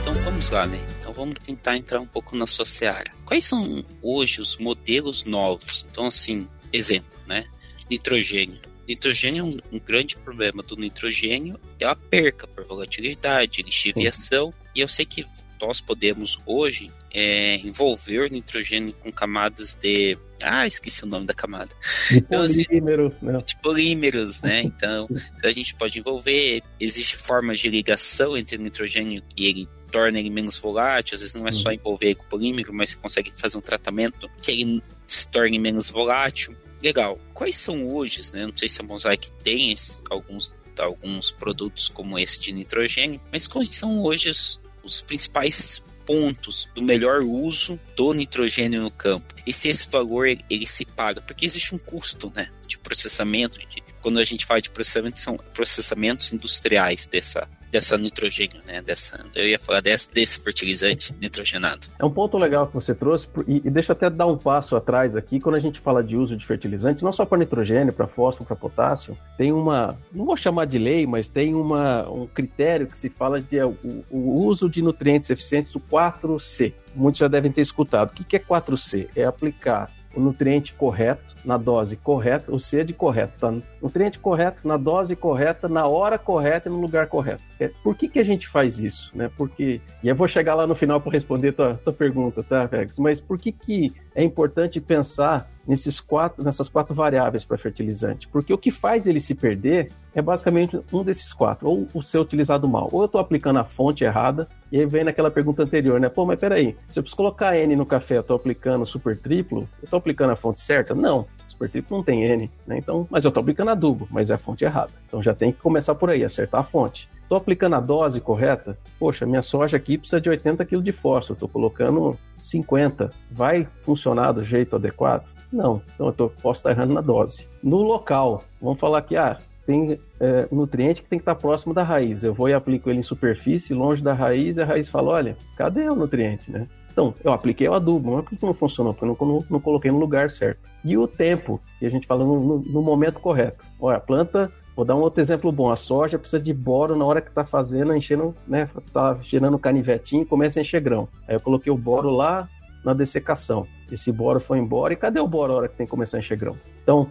Então 0.00 0.14
vamos 0.14 0.48
lá, 0.50 0.64
né? 0.68 0.78
Vamos 1.18 1.34
tentar 1.40 1.76
entrar 1.76 2.00
um 2.00 2.06
pouco 2.06 2.36
na 2.36 2.46
sua 2.46 2.64
seara. 2.64 3.12
Quais 3.26 3.44
são 3.44 3.84
hoje 4.00 4.40
os 4.40 4.56
modelos 4.56 5.24
novos? 5.24 5.84
Então, 5.90 6.06
assim, 6.06 6.46
exemplo, 6.72 7.10
né? 7.26 7.44
Nitrogênio. 7.90 8.60
Nitrogênio 8.86 9.40
é 9.40 9.44
um, 9.44 9.76
um 9.76 9.80
grande 9.80 10.16
problema 10.16 10.62
do 10.62 10.76
nitrogênio 10.76 11.58
é 11.80 11.86
a 11.86 11.96
perca 11.96 12.46
por 12.46 12.64
volatilidade, 12.64 13.62
lixiviação. 13.62 14.54
E 14.76 14.80
eu 14.80 14.86
sei 14.86 15.04
que 15.04 15.26
nós 15.60 15.80
podemos 15.80 16.38
hoje 16.46 16.88
é, 17.12 17.56
envolver 17.56 18.30
nitrogênio 18.30 18.92
com 18.92 19.10
camadas 19.10 19.74
de. 19.74 20.16
Ah, 20.40 20.68
esqueci 20.68 21.02
o 21.02 21.06
nome 21.06 21.26
da 21.26 21.34
camada. 21.34 21.74
De 22.12 22.18
então, 22.18 22.46
polímeros, 22.46 23.14
né? 23.20 23.42
De 23.44 23.56
polímeros, 23.56 24.40
né? 24.40 24.62
Então, 24.62 25.08
a 25.42 25.50
gente 25.50 25.74
pode 25.74 25.98
envolver. 25.98 26.62
Existe 26.78 27.16
formas 27.16 27.58
de 27.58 27.68
ligação 27.68 28.36
entre 28.36 28.56
o 28.56 28.60
nitrogênio 28.60 29.20
e 29.36 29.48
ele 29.48 29.68
torna 29.88 30.18
ele 30.18 30.30
menos 30.30 30.58
volátil. 30.58 31.14
Às 31.14 31.20
vezes 31.20 31.34
não 31.34 31.46
é 31.46 31.52
só 31.52 31.68
uhum. 31.68 31.74
envolver 31.74 32.14
com 32.14 32.24
o 32.24 32.28
polímero, 32.28 32.72
mas 32.72 32.90
você 32.90 32.96
consegue 32.96 33.32
fazer 33.34 33.56
um 33.56 33.60
tratamento 33.60 34.30
que 34.42 34.50
ele 34.50 34.82
se 35.06 35.28
torne 35.28 35.58
menos 35.58 35.90
volátil. 35.90 36.56
Legal. 36.82 37.18
Quais 37.34 37.56
são 37.56 37.88
hoje, 37.92 38.22
né? 38.32 38.46
Não 38.46 38.56
sei 38.56 38.68
se 38.68 38.80
a 38.80 38.84
Mosaic 38.84 39.30
tem 39.42 39.74
alguns, 40.10 40.52
alguns 40.78 41.30
produtos 41.32 41.88
como 41.88 42.18
esse 42.18 42.38
de 42.38 42.52
nitrogênio, 42.52 43.20
mas 43.32 43.46
quais 43.46 43.74
são 43.74 44.02
hoje 44.02 44.30
os, 44.30 44.60
os 44.84 45.02
principais 45.02 45.82
pontos 46.06 46.66
do 46.74 46.80
melhor 46.80 47.20
uso 47.20 47.78
do 47.94 48.14
nitrogênio 48.14 48.80
no 48.80 48.90
campo 48.90 49.34
e 49.48 49.52
se 49.52 49.68
esse 49.68 49.88
valor 49.88 50.26
ele, 50.26 50.44
ele 50.48 50.66
se 50.66 50.84
paga, 50.84 51.20
porque 51.22 51.44
existe 51.44 51.74
um 51.74 51.78
custo, 51.78 52.32
né, 52.34 52.50
de 52.66 52.78
processamento. 52.78 53.58
De, 53.58 53.82
quando 54.02 54.18
a 54.18 54.24
gente 54.24 54.44
fala 54.44 54.60
de 54.60 54.68
processamento, 54.68 55.20
são 55.20 55.38
processamentos 55.54 56.32
industriais 56.32 57.06
dessa 57.06 57.48
dessa 57.70 57.96
nitrogênio, 57.96 58.60
né? 58.66 58.80
Dessa, 58.82 59.24
eu 59.34 59.46
ia 59.46 59.58
falar 59.58 59.80
desse, 59.80 60.40
fertilizante 60.40 61.14
nitrogenado. 61.20 61.86
É 61.98 62.04
um 62.04 62.10
ponto 62.10 62.36
legal 62.38 62.66
que 62.66 62.74
você 62.74 62.94
trouxe, 62.94 63.28
e, 63.46 63.62
e 63.64 63.70
deixa 63.70 63.92
até 63.92 64.08
dar 64.08 64.26
um 64.26 64.36
passo 64.36 64.76
atrás 64.76 65.16
aqui, 65.16 65.40
quando 65.40 65.56
a 65.56 65.60
gente 65.60 65.80
fala 65.80 66.02
de 66.02 66.16
uso 66.16 66.36
de 66.36 66.46
fertilizante, 66.46 67.04
não 67.04 67.12
só 67.12 67.24
para 67.24 67.38
nitrogênio, 67.38 67.92
para 67.92 68.06
fósforo, 68.06 68.46
para 68.46 68.56
potássio, 68.56 69.16
tem 69.36 69.52
uma, 69.52 69.98
não 70.12 70.24
vou 70.24 70.36
chamar 70.36 70.64
de 70.66 70.78
lei, 70.78 71.06
mas 71.06 71.28
tem 71.28 71.54
uma, 71.54 72.08
um 72.08 72.26
critério 72.26 72.86
que 72.86 72.96
se 72.96 73.08
fala 73.08 73.40
de 73.40 73.58
é, 73.58 73.66
o, 73.66 73.76
o 74.10 74.44
uso 74.44 74.68
de 74.68 74.82
nutrientes 74.82 75.30
eficientes 75.30 75.72
do 75.72 75.80
4C. 75.80 76.72
Muitos 76.94 77.18
já 77.18 77.28
devem 77.28 77.52
ter 77.52 77.60
escutado. 77.60 78.10
O 78.10 78.24
que 78.24 78.36
é 78.36 78.40
4C? 78.40 79.08
É 79.14 79.24
aplicar 79.24 79.90
o 80.14 80.20
nutriente 80.20 80.72
correto 80.72 81.36
na 81.48 81.56
dose 81.56 81.96
correta, 81.96 82.54
o 82.54 82.60
C 82.60 82.84
de 82.84 82.92
correto, 82.92 83.38
tá? 83.38 83.50
Nutriente 83.80 84.18
correto, 84.18 84.68
na 84.68 84.76
dose 84.76 85.16
correta, 85.16 85.66
na 85.66 85.86
hora 85.86 86.18
correta 86.18 86.68
e 86.68 86.72
no 86.72 86.78
lugar 86.78 87.06
correto. 87.06 87.42
É, 87.58 87.70
por 87.82 87.96
que, 87.96 88.06
que 88.06 88.18
a 88.18 88.24
gente 88.24 88.46
faz 88.46 88.78
isso, 88.78 89.10
né? 89.14 89.30
Porque, 89.34 89.80
e 90.02 90.08
eu 90.08 90.14
vou 90.14 90.28
chegar 90.28 90.54
lá 90.54 90.66
no 90.66 90.74
final 90.74 91.00
para 91.00 91.10
responder 91.10 91.52
tua, 91.52 91.80
tua 91.82 91.92
pergunta, 91.92 92.42
tá, 92.42 92.68
Felix? 92.68 92.98
Mas 92.98 93.18
por 93.18 93.38
que, 93.38 93.50
que 93.50 93.94
é 94.14 94.22
importante 94.22 94.78
pensar 94.78 95.50
nesses 95.66 96.00
quatro, 96.00 96.44
nessas 96.44 96.68
quatro 96.68 96.94
variáveis 96.94 97.46
para 97.46 97.56
fertilizante? 97.56 98.28
Porque 98.28 98.52
o 98.52 98.58
que 98.58 98.70
faz 98.70 99.06
ele 99.06 99.18
se 99.18 99.34
perder 99.34 99.88
é 100.14 100.20
basicamente 100.20 100.78
um 100.92 101.02
desses 101.02 101.32
quatro, 101.32 101.68
ou 101.68 101.86
o 101.94 102.02
ser 102.02 102.18
utilizado 102.18 102.68
mal, 102.68 102.88
ou 102.92 103.02
eu 103.02 103.06
estou 103.06 103.20
aplicando 103.20 103.58
a 103.58 103.64
fonte 103.64 104.04
errada, 104.04 104.48
e 104.70 104.78
aí 104.78 104.86
vem 104.86 105.04
naquela 105.04 105.30
pergunta 105.30 105.62
anterior, 105.62 105.98
né? 106.00 106.08
Pô, 106.08 106.26
mas 106.26 106.38
peraí, 106.38 106.76
se 106.88 106.98
eu 106.98 107.02
preciso 107.02 107.16
colocar 107.16 107.56
N 107.56 107.74
no 107.76 107.86
café, 107.86 108.16
eu 108.16 108.20
estou 108.20 108.36
aplicando 108.36 108.84
super 108.86 109.16
triplo, 109.16 109.60
eu 109.80 109.84
estou 109.84 109.98
aplicando 109.98 110.32
a 110.32 110.36
fonte 110.36 110.60
certa? 110.60 110.94
Não, 110.94 111.26
super 111.58 111.68
triplo 111.68 111.96
não 111.96 112.04
tem 112.04 112.22
N, 112.22 112.50
né? 112.66 112.78
Então, 112.78 113.06
mas 113.10 113.24
eu 113.24 113.28
estou 113.28 113.40
aplicando 113.40 113.70
adubo, 113.70 114.06
mas 114.10 114.30
é 114.30 114.34
a 114.34 114.38
fonte 114.38 114.64
errada. 114.64 114.92
Então 115.06 115.22
já 115.22 115.34
tem 115.34 115.52
que 115.52 115.60
começar 115.60 115.94
por 115.94 116.08
aí, 116.08 116.24
acertar 116.24 116.60
a 116.60 116.64
fonte. 116.64 117.08
Estou 117.22 117.36
aplicando 117.36 117.74
a 117.74 117.80
dose 117.80 118.20
correta? 118.20 118.78
Poxa, 118.98 119.26
minha 119.26 119.42
soja 119.42 119.76
aqui 119.76 119.98
precisa 119.98 120.20
de 120.20 120.30
80 120.30 120.64
kg 120.64 120.80
de 120.80 120.92
fósforo, 120.92 121.34
estou 121.34 121.48
colocando 121.48 122.16
50. 122.42 123.10
Vai 123.30 123.66
funcionar 123.82 124.32
do 124.32 124.44
jeito 124.44 124.76
adequado? 124.76 125.26
Não. 125.52 125.82
Então 125.94 126.06
eu 126.06 126.12
tô, 126.12 126.28
posso 126.28 126.60
estar 126.60 126.70
errando 126.70 126.94
na 126.94 127.00
dose. 127.00 127.46
No 127.62 127.82
local, 127.82 128.44
vamos 128.62 128.78
falar 128.78 129.02
que 129.02 129.16
ah, 129.16 129.38
tem 129.66 129.98
é, 130.18 130.48
nutriente 130.50 131.02
que 131.02 131.08
tem 131.08 131.18
que 131.18 131.22
estar 131.22 131.34
próximo 131.34 131.74
da 131.74 131.82
raiz. 131.82 132.24
Eu 132.24 132.32
vou 132.32 132.48
e 132.48 132.54
aplico 132.54 132.88
ele 132.88 133.00
em 133.00 133.02
superfície, 133.02 133.74
longe 133.74 134.02
da 134.02 134.14
raiz, 134.14 134.56
e 134.56 134.62
a 134.62 134.64
raiz 134.64 134.88
fala: 134.88 135.10
olha, 135.10 135.36
cadê 135.56 135.88
o 135.88 135.94
nutriente, 135.94 136.50
né? 136.50 136.66
Então, 136.98 137.14
eu 137.22 137.32
apliquei 137.32 137.68
o 137.68 137.74
adubo, 137.74 138.10
mas 138.10 138.24
por 138.24 138.36
que 138.36 138.44
não 138.44 138.52
funcionou? 138.52 138.92
Porque 138.92 139.22
eu 139.22 139.24
não, 139.24 139.44
não, 139.48 139.60
coloquei 139.60 139.88
no 139.88 140.00
lugar 140.00 140.32
certo. 140.32 140.58
E 140.84 140.98
o 140.98 141.06
tempo, 141.06 141.60
que 141.78 141.86
a 141.86 141.88
gente 141.88 142.08
fala 142.08 142.24
no, 142.24 142.40
no, 142.40 142.58
no 142.58 142.82
momento 142.82 143.20
correto. 143.20 143.64
Olha, 143.80 143.98
a 143.98 144.00
planta 144.00 144.52
Vou 144.74 144.84
dar 144.84 144.94
um 144.94 145.00
outro 145.00 145.20
exemplo 145.20 145.50
bom. 145.50 145.72
A 145.72 145.76
soja 145.76 146.20
precisa 146.20 146.40
de 146.40 146.54
boro 146.54 146.94
na 146.94 147.04
hora 147.04 147.20
que 147.20 147.30
está 147.30 147.44
fazendo, 147.44 147.96
enchendo, 147.96 148.32
né? 148.46 148.70
Tá 148.92 149.18
gerando 149.22 149.58
canivetinho 149.58 150.22
e 150.22 150.24
começa 150.24 150.60
a 150.60 150.62
encher 150.62 150.80
grão. 150.80 151.08
Aí 151.26 151.34
eu 151.34 151.40
coloquei 151.40 151.72
o 151.72 151.76
boro 151.76 152.10
lá 152.10 152.48
na 152.84 152.94
dessecação. 152.94 153.66
Esse 153.90 154.12
boro 154.12 154.38
foi 154.38 154.60
embora 154.60 154.92
e 154.92 154.96
cadê 154.96 155.18
o 155.18 155.26
boro 155.26 155.52
na 155.52 155.58
hora 155.58 155.68
que 155.68 155.76
tem 155.76 155.84
que 155.84 155.90
começar 155.90 156.18
a 156.18 156.20
encher 156.20 156.38
grão? 156.38 156.54
Então, 156.80 157.08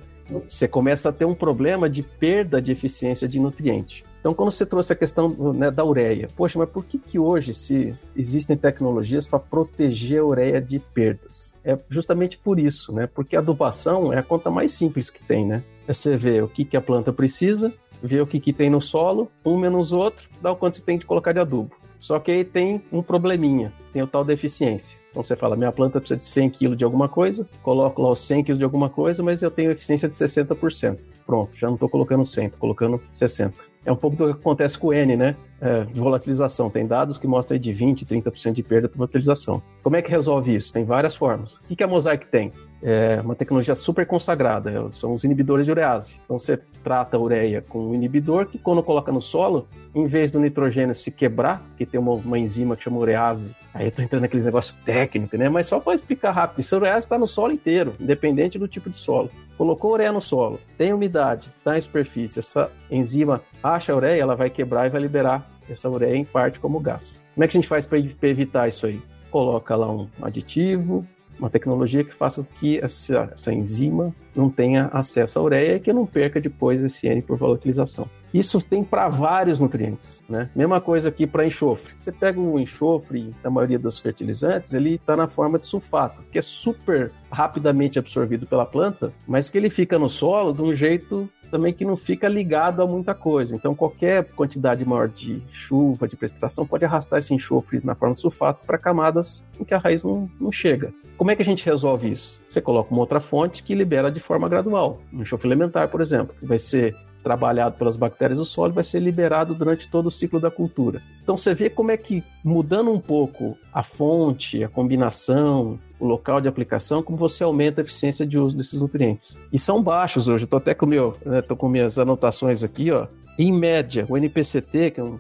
você 0.48 0.65
começa 0.65 1.10
a 1.10 1.12
ter 1.12 1.25
um 1.25 1.36
problema 1.36 1.89
de 1.89 2.03
perda 2.03 2.62
de 2.62 2.72
eficiência 2.72 3.27
de 3.27 3.38
nutriente. 3.38 4.01
Então, 4.27 4.36
quando 4.36 4.51
você 4.51 4.65
trouxe 4.65 4.91
a 4.91 4.96
questão 4.96 5.29
né, 5.53 5.72
da 5.72 5.86
ureia, 5.86 6.27
poxa, 6.36 6.60
mas 6.60 6.69
por 6.69 6.84
que, 6.84 6.98
que 6.98 7.17
hoje 7.17 7.53
se 7.53 7.93
existem 8.13 8.57
tecnologias 8.57 9.25
para 9.25 9.39
proteger 9.39 10.19
a 10.19 10.25
ureia 10.25 10.60
de 10.60 10.79
perdas? 10.79 11.55
É 11.63 11.79
justamente 11.89 12.38
por 12.38 12.60
isso, 12.60 12.91
né? 12.91 13.07
Porque 13.07 13.38
a 13.38 13.39
adubação 13.39 14.12
é 14.12 14.19
a 14.19 14.24
conta 14.24 14.51
mais 14.51 14.74
simples 14.74 15.10
que 15.10 15.24
tem, 15.24 15.46
né? 15.46 15.63
É 15.88 15.93
você 15.93 16.17
ver 16.17 16.43
o 16.43 16.50
que, 16.50 16.65
que 16.65 16.75
a 16.75 16.81
planta 16.81 17.13
precisa, 17.13 17.74
ver 18.03 18.22
o 18.22 18.27
que, 18.27 18.41
que 18.41 18.51
tem 18.51 18.69
no 18.69 18.81
solo, 18.81 19.31
um 19.46 19.57
menos 19.57 19.93
o 19.93 19.98
outro, 19.98 20.27
dá 20.41 20.51
o 20.51 20.57
quanto 20.57 20.75
você 20.75 20.84
tem 20.84 20.98
de 20.98 21.05
colocar 21.05 21.31
de 21.31 21.39
adubo. 21.39 21.72
Só 21.98 22.19
que 22.19 22.29
aí 22.29 22.43
tem 22.43 22.84
um 22.91 23.01
probleminha, 23.01 23.72
tem 23.93 24.01
o 24.01 24.07
tal 24.07 24.25
da 24.25 24.34
eficiência. 24.34 24.98
Então 25.10 25.24
você 25.24 25.38
fala, 25.38 25.55
minha 25.55 25.72
planta 25.72 26.01
precisa 26.01 26.19
de 26.19 26.25
100 26.25 26.50
kg 26.50 26.75
de 26.75 26.84
alguma 26.84 27.07
coisa, 27.07 27.48
coloco 27.63 28.01
lá 28.01 28.12
os 28.12 28.19
100 28.19 28.43
kg 28.43 28.57
de 28.57 28.63
alguma 28.65 28.89
coisa, 28.89 29.24
mas 29.24 29.41
eu 29.41 29.50
tenho 29.50 29.72
eficiência 29.72 30.10
de 30.10 30.15
60%. 30.15 31.00
Pronto, 31.25 31.57
já 31.57 31.67
não 31.67 31.75
estou 31.75 31.88
colocando 31.88 32.25
100, 32.25 32.46
estou 32.46 32.60
colocando 32.60 33.01
60. 33.13 33.57
É 33.88 33.91
um 33.91 33.96
pouco 33.96 34.17
do 34.17 34.25
que 34.25 34.41
acontece 34.41 34.77
com 34.77 34.88
o 34.88 34.94
N, 34.94 35.15
né? 35.15 35.34
É, 35.62 35.86
de 35.86 35.98
volatilização. 35.98 36.70
Tem 36.70 36.86
dados 36.86 37.17
que 37.17 37.25
mostram 37.25 37.58
de 37.58 37.72
20%, 37.72 38.06
30% 38.06 38.51
de 38.51 38.62
perda 38.62 38.89
por 38.89 38.98
volatilização. 38.98 39.63
Como 39.82 39.96
é 39.96 40.01
que 40.01 40.12
resolve 40.12 40.53
isso? 40.53 40.74
Tem 40.74 40.84
várias 40.84 41.15
formas. 41.15 41.56
O 41.70 41.75
que 41.75 41.82
a 41.82 41.88
Mosaic 41.88 42.27
tem? 42.27 42.51
É 42.81 43.19
uma 43.22 43.36
tecnologia 43.36 43.75
super 43.75 44.05
consagrada, 44.05 44.89
são 44.93 45.13
os 45.13 45.24
inibidores 45.24 45.65
de 45.65 45.72
urease. 45.72 46.19
Então 46.24 46.39
você 46.39 46.57
trata 46.84 47.17
a 47.17 47.19
ureia 47.19 47.62
com 47.62 47.89
um 47.89 47.93
inibidor 47.93 48.46
que 48.46 48.57
quando 48.57 48.84
coloca 48.84 49.12
no 49.12 49.22
solo, 49.22 49.67
em 49.96 50.05
vez 50.05 50.31
do 50.31 50.39
nitrogênio 50.39 50.96
se 50.96 51.12
quebrar, 51.12 51.62
que 51.77 51.86
tem 51.86 52.00
uma, 52.00 52.13
uma 52.13 52.38
enzima 52.38 52.75
que 52.75 52.84
chama 52.84 52.98
urease, 52.98 53.55
aí 53.74 53.88
eu 53.88 53.91
tô 53.91 54.01
entrando 54.01 54.22
naqueles 54.22 54.46
negócios 54.46 54.77
técnicos, 54.86 55.39
né? 55.39 55.50
Mas 55.50 55.67
só 55.67 55.79
para 55.79 55.96
explicar 55.96 56.31
rápido, 56.31 56.60
essa 56.60 56.75
urease 56.75 57.05
está 57.05 57.17
no 57.17 57.27
solo 57.27 57.51
inteiro, 57.51 57.96
independente 58.00 58.60
do 58.60 58.67
tipo 58.67 58.89
de 58.89 58.98
solo. 58.98 59.29
Colocou 59.57 59.93
ureia 59.93 60.12
no 60.12 60.22
solo, 60.22 60.60
tem 60.77 60.93
umidade, 60.93 61.51
está 61.57 61.77
em 61.77 61.81
superfície, 61.81 62.39
essa 62.39 62.69
enzima 62.91 63.41
acha 63.63 63.91
a 63.91 63.96
ureia, 63.96 64.22
ela 64.22 64.36
vai 64.36 64.50
quebrar 64.50 64.86
e 64.86 64.89
vai 64.89 65.01
liberar 65.01 65.50
essa 65.69 65.89
ureia 65.89 66.15
em 66.15 66.25
parte 66.25 66.60
como 66.60 66.79
gás. 66.79 67.22
Como 67.34 67.43
é 67.43 67.48
que 67.48 67.57
a 67.57 67.60
gente 67.60 67.69
faz 67.69 67.86
para 67.86 67.98
evitar 67.98 68.67
isso 68.67 68.86
aí? 68.86 69.01
Coloca 69.29 69.75
lá 69.75 69.91
um 69.91 70.07
aditivo, 70.22 71.05
uma 71.39 71.50
tecnologia 71.50 72.03
que 72.03 72.13
faça 72.13 72.44
com 72.44 72.53
que 72.60 72.79
essa, 72.79 73.29
essa, 73.34 73.53
enzima 73.53 74.13
não 74.36 74.50
tenha 74.50 74.89
acesso 74.94 75.39
à 75.39 75.41
ureia 75.41 75.75
e 75.75 75.79
que 75.79 75.94
não 75.94 76.06
perca 76.06 76.39
depois 76.39 76.84
esse 76.84 77.08
N 77.08 77.22
por 77.22 77.38
volatilização. 77.38 78.08
Isso 78.34 78.62
tem 78.62 78.84
para 78.84 79.08
vários 79.08 79.60
nutrientes, 79.60 80.22
né? 80.27 80.50
Mesma 80.56 80.82
coisa 80.82 81.10
aqui 81.10 81.25
para 81.25 81.46
enxofre. 81.46 81.94
Você 81.98 82.12
pega 82.12 82.39
o 82.39 82.60
enxofre, 82.60 83.34
na 83.44 83.50
maioria 83.50 83.79
dos 83.79 84.00
fertilizantes, 84.00 84.74
ele 84.74 84.96
está 84.96 85.15
na 85.15 85.27
forma 85.27 85.58
de 85.58 85.65
sulfato, 85.65 86.22
que 86.32 86.38
é 86.38 86.41
super 86.41 87.12
rapidamente 87.32 87.98
absorvido 87.98 88.46
pela 88.46 88.65
planta, 88.65 89.13
mas 89.27 89.50
que 89.50 89.58
ele 89.58 89.70
fica 89.70 89.98
no 89.98 90.10
solo 90.10 90.53
de 90.53 90.62
um 90.62 90.75
jeito 90.75 91.29
também 91.50 91.74
que 91.74 91.86
não 91.86 91.98
fica 91.98 92.27
ligado 92.27 92.82
a 92.82 92.88
muita 92.88 93.13
coisa. 93.13 93.56
Então, 93.56 93.75
qualquer 93.75 94.25
quantidade 94.36 94.86
maior 94.86 95.08
de 95.08 95.42
chuva, 95.51 96.08
de 96.08 96.16
precipitação, 96.16 96.66
pode 96.66 96.86
arrastar 96.86 97.20
esse 97.20 97.34
enxofre 97.34 97.82
na 97.84 97.96
forma 97.96 98.16
de 98.16 98.22
sulfato 98.22 98.66
para 98.66 98.77
camadas 98.77 99.44
em 99.60 99.63
que 99.63 99.74
a 99.74 99.77
raiz 99.77 100.04
não, 100.04 100.30
não 100.39 100.51
chega. 100.51 100.94
Como 101.18 101.32
é 101.32 101.36
que 101.36 101.42
a 101.42 101.46
gente 101.46 101.66
resolve 101.66 102.12
isso? 102.12 102.42
Você 102.48 102.62
coloca 102.62 102.92
uma 102.92 103.01
outra 103.01 103.20
fonte 103.20 103.63
que 103.63 103.74
libera 103.74 104.12
de 104.12 104.20
forma 104.20 104.48
gradual. 104.48 105.01
Um 105.12 105.22
enxofre 105.22 105.48
elementar, 105.48 105.88
por 105.89 106.01
exemplo, 106.01 106.36
que 106.39 106.46
vai 106.46 106.60
ser 106.60 106.96
trabalhado 107.24 107.75
pelas 107.77 107.98
bactérias 107.98 108.39
do 108.39 108.46
solo 108.46 108.72
vai 108.72 108.86
ser 108.86 109.01
liberado 109.01 109.54
durante 109.54 109.89
todo 109.92 110.08
o 110.08 110.12
ciclo 110.12 110.39
da 110.39 110.50
cultura. 110.50 111.01
Então 111.22 111.36
você 111.36 111.54
vê 111.54 111.70
como 111.70 111.92
é 111.92 111.98
que 111.98 112.24
mudando 112.42 112.89
um 112.89 113.01
pouco 113.01 113.58
a 113.74 113.84
fonte, 113.84 114.63
a 114.63 114.70
combinação, 114.70 115.77
o 116.00 116.06
local 116.06 116.39
de 116.39 116.48
aplicação, 116.48 117.01
como 117.01 117.18
você 117.18 117.44
aumenta 117.44 117.82
a 117.82 117.84
eficiência 117.84 118.25
de 118.25 118.38
uso 118.38 118.56
desses 118.56 118.80
nutrientes. 118.80 119.38
E 119.51 119.58
são 119.58 119.82
baixos 119.82 120.27
hoje. 120.27 120.44
Estou 120.44 120.58
até 120.58 120.74
com 120.74 120.86
meu, 120.86 121.16
né, 121.25 121.42
com 121.42 121.68
minhas 121.68 121.98
anotações 121.98 122.63
aqui, 122.63 122.92
ó. 122.92 123.08
Em 123.38 123.51
média, 123.51 124.06
o 124.10 124.18
NPCT, 124.18 124.92
que 124.92 125.00
é 125.00 125.04
um, 125.04 125.20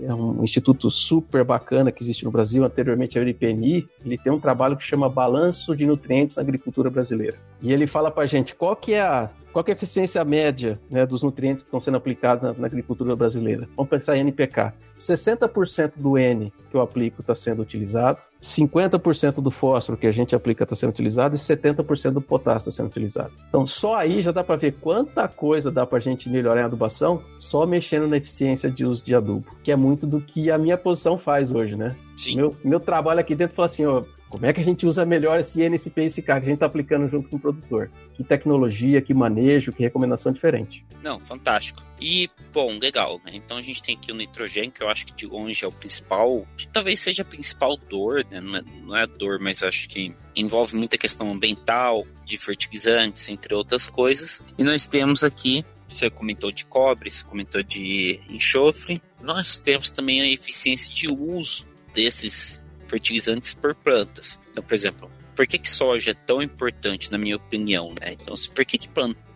é 0.00 0.14
um, 0.14 0.42
instituto 0.42 0.90
super 0.90 1.44
bacana 1.44 1.92
que 1.92 2.02
existe 2.02 2.24
no 2.24 2.30
Brasil, 2.30 2.64
anteriormente 2.64 3.18
era 3.18 3.26
o 3.26 3.28
IPNI, 3.28 3.88
ele 4.04 4.18
tem 4.18 4.32
um 4.32 4.40
trabalho 4.40 4.76
que 4.76 4.84
chama 4.84 5.08
Balanço 5.08 5.76
de 5.76 5.86
Nutrientes 5.86 6.36
na 6.36 6.42
Agricultura 6.42 6.90
Brasileira. 6.90 7.38
E 7.62 7.72
ele 7.72 7.86
fala 7.86 8.10
para 8.10 8.26
gente 8.26 8.54
qual 8.54 8.76
que 8.76 8.94
é 8.94 9.00
a 9.00 9.30
qual 9.54 9.64
é 9.68 9.70
a 9.70 9.74
eficiência 9.74 10.24
média 10.24 10.80
né, 10.90 11.06
dos 11.06 11.22
nutrientes 11.22 11.62
que 11.62 11.68
estão 11.68 11.78
sendo 11.78 11.96
aplicados 11.96 12.42
na, 12.42 12.52
na 12.54 12.66
agricultura 12.66 13.14
brasileira? 13.14 13.68
Vamos 13.76 13.88
pensar 13.88 14.16
em 14.16 14.20
NPK. 14.20 14.74
60% 14.98 15.92
do 15.94 16.18
N 16.18 16.52
que 16.68 16.76
eu 16.76 16.80
aplico 16.80 17.20
está 17.20 17.36
sendo 17.36 17.62
utilizado, 17.62 18.18
50% 18.42 19.40
do 19.40 19.50
fósforo 19.52 19.96
que 19.96 20.08
a 20.08 20.12
gente 20.12 20.34
aplica 20.34 20.64
está 20.64 20.74
sendo 20.74 20.90
utilizado 20.90 21.36
e 21.36 21.38
70% 21.38 22.10
do 22.10 22.20
potássio 22.20 22.68
está 22.68 22.82
sendo 22.82 22.90
utilizado. 22.90 23.32
Então, 23.48 23.64
só 23.64 23.94
aí 23.94 24.22
já 24.22 24.32
dá 24.32 24.42
para 24.42 24.56
ver 24.56 24.72
quanta 24.80 25.28
coisa 25.28 25.70
dá 25.70 25.86
para 25.86 25.98
a 25.98 26.00
gente 26.00 26.28
melhorar 26.28 26.60
em 26.60 26.64
adubação 26.64 27.22
só 27.38 27.64
mexendo 27.64 28.08
na 28.08 28.16
eficiência 28.16 28.68
de 28.68 28.84
uso 28.84 29.04
de 29.04 29.14
adubo, 29.14 29.43
que 29.62 29.72
é 29.72 29.76
muito 29.76 30.06
do 30.06 30.20
que 30.20 30.50
a 30.50 30.58
minha 30.58 30.76
posição 30.76 31.16
faz 31.16 31.50
hoje, 31.50 31.76
né? 31.76 31.96
Sim. 32.16 32.36
Meu, 32.36 32.56
meu 32.62 32.80
trabalho 32.80 33.20
aqui 33.20 33.34
dentro 33.34 33.56
fala 33.56 33.66
assim, 33.66 33.84
ó, 33.84 34.04
como 34.34 34.46
é 34.46 34.52
que 34.52 34.60
a 34.60 34.64
gente 34.64 34.84
usa 34.84 35.06
melhor 35.06 35.38
esse 35.38 35.62
NSP 35.62 36.02
e 36.02 36.04
esse 36.06 36.20
K 36.20 36.40
que 36.40 36.46
a 36.46 36.48
gente 36.48 36.54
está 36.54 36.66
aplicando 36.66 37.08
junto 37.08 37.28
com 37.28 37.36
o 37.36 37.40
produtor? 37.40 37.88
Que 38.14 38.24
tecnologia, 38.24 39.00
que 39.00 39.14
manejo, 39.14 39.72
que 39.72 39.82
recomendação 39.82 40.32
diferente. 40.32 40.84
Não, 41.00 41.20
fantástico. 41.20 41.84
E, 42.00 42.28
bom, 42.52 42.76
legal, 42.78 43.20
né? 43.24 43.30
Então 43.34 43.56
a 43.56 43.60
gente 43.60 43.80
tem 43.80 43.96
aqui 43.96 44.10
o 44.10 44.14
nitrogênio, 44.14 44.72
que 44.72 44.82
eu 44.82 44.88
acho 44.88 45.06
que 45.06 45.14
de 45.14 45.26
longe 45.26 45.64
é 45.64 45.68
o 45.68 45.72
principal, 45.72 46.44
talvez 46.72 46.98
seja 46.98 47.22
a 47.22 47.24
principal 47.24 47.76
dor, 47.76 48.24
né? 48.28 48.40
Não 48.40 48.56
é, 48.56 48.62
não 48.82 48.96
é 48.96 49.06
dor, 49.06 49.38
mas 49.38 49.62
acho 49.62 49.88
que 49.88 50.12
envolve 50.34 50.74
muita 50.74 50.98
questão 50.98 51.30
ambiental, 51.30 52.04
de 52.24 52.36
fertilizantes, 52.36 53.28
entre 53.28 53.54
outras 53.54 53.88
coisas. 53.88 54.42
E 54.58 54.64
nós 54.64 54.86
temos 54.86 55.22
aqui 55.22 55.64
você 55.94 56.10
comentou 56.10 56.50
de 56.50 56.64
cobre, 56.66 57.10
você 57.10 57.24
comentou 57.24 57.62
de 57.62 58.20
enxofre. 58.28 59.00
Nós 59.22 59.58
temos 59.58 59.90
também 59.90 60.20
a 60.20 60.28
eficiência 60.28 60.92
de 60.92 61.08
uso 61.08 61.66
desses 61.94 62.60
fertilizantes 62.88 63.54
por 63.54 63.74
plantas. 63.74 64.40
Então, 64.50 64.62
por 64.62 64.74
exemplo, 64.74 65.10
por 65.34 65.46
que, 65.46 65.58
que 65.58 65.70
soja 65.70 66.10
é 66.10 66.14
tão 66.14 66.42
importante, 66.42 67.10
na 67.10 67.18
minha 67.18 67.36
opinião? 67.36 67.94
Né? 68.00 68.12
Então, 68.12 68.34
por 68.54 68.64
que, 68.64 68.78
que 68.78 68.88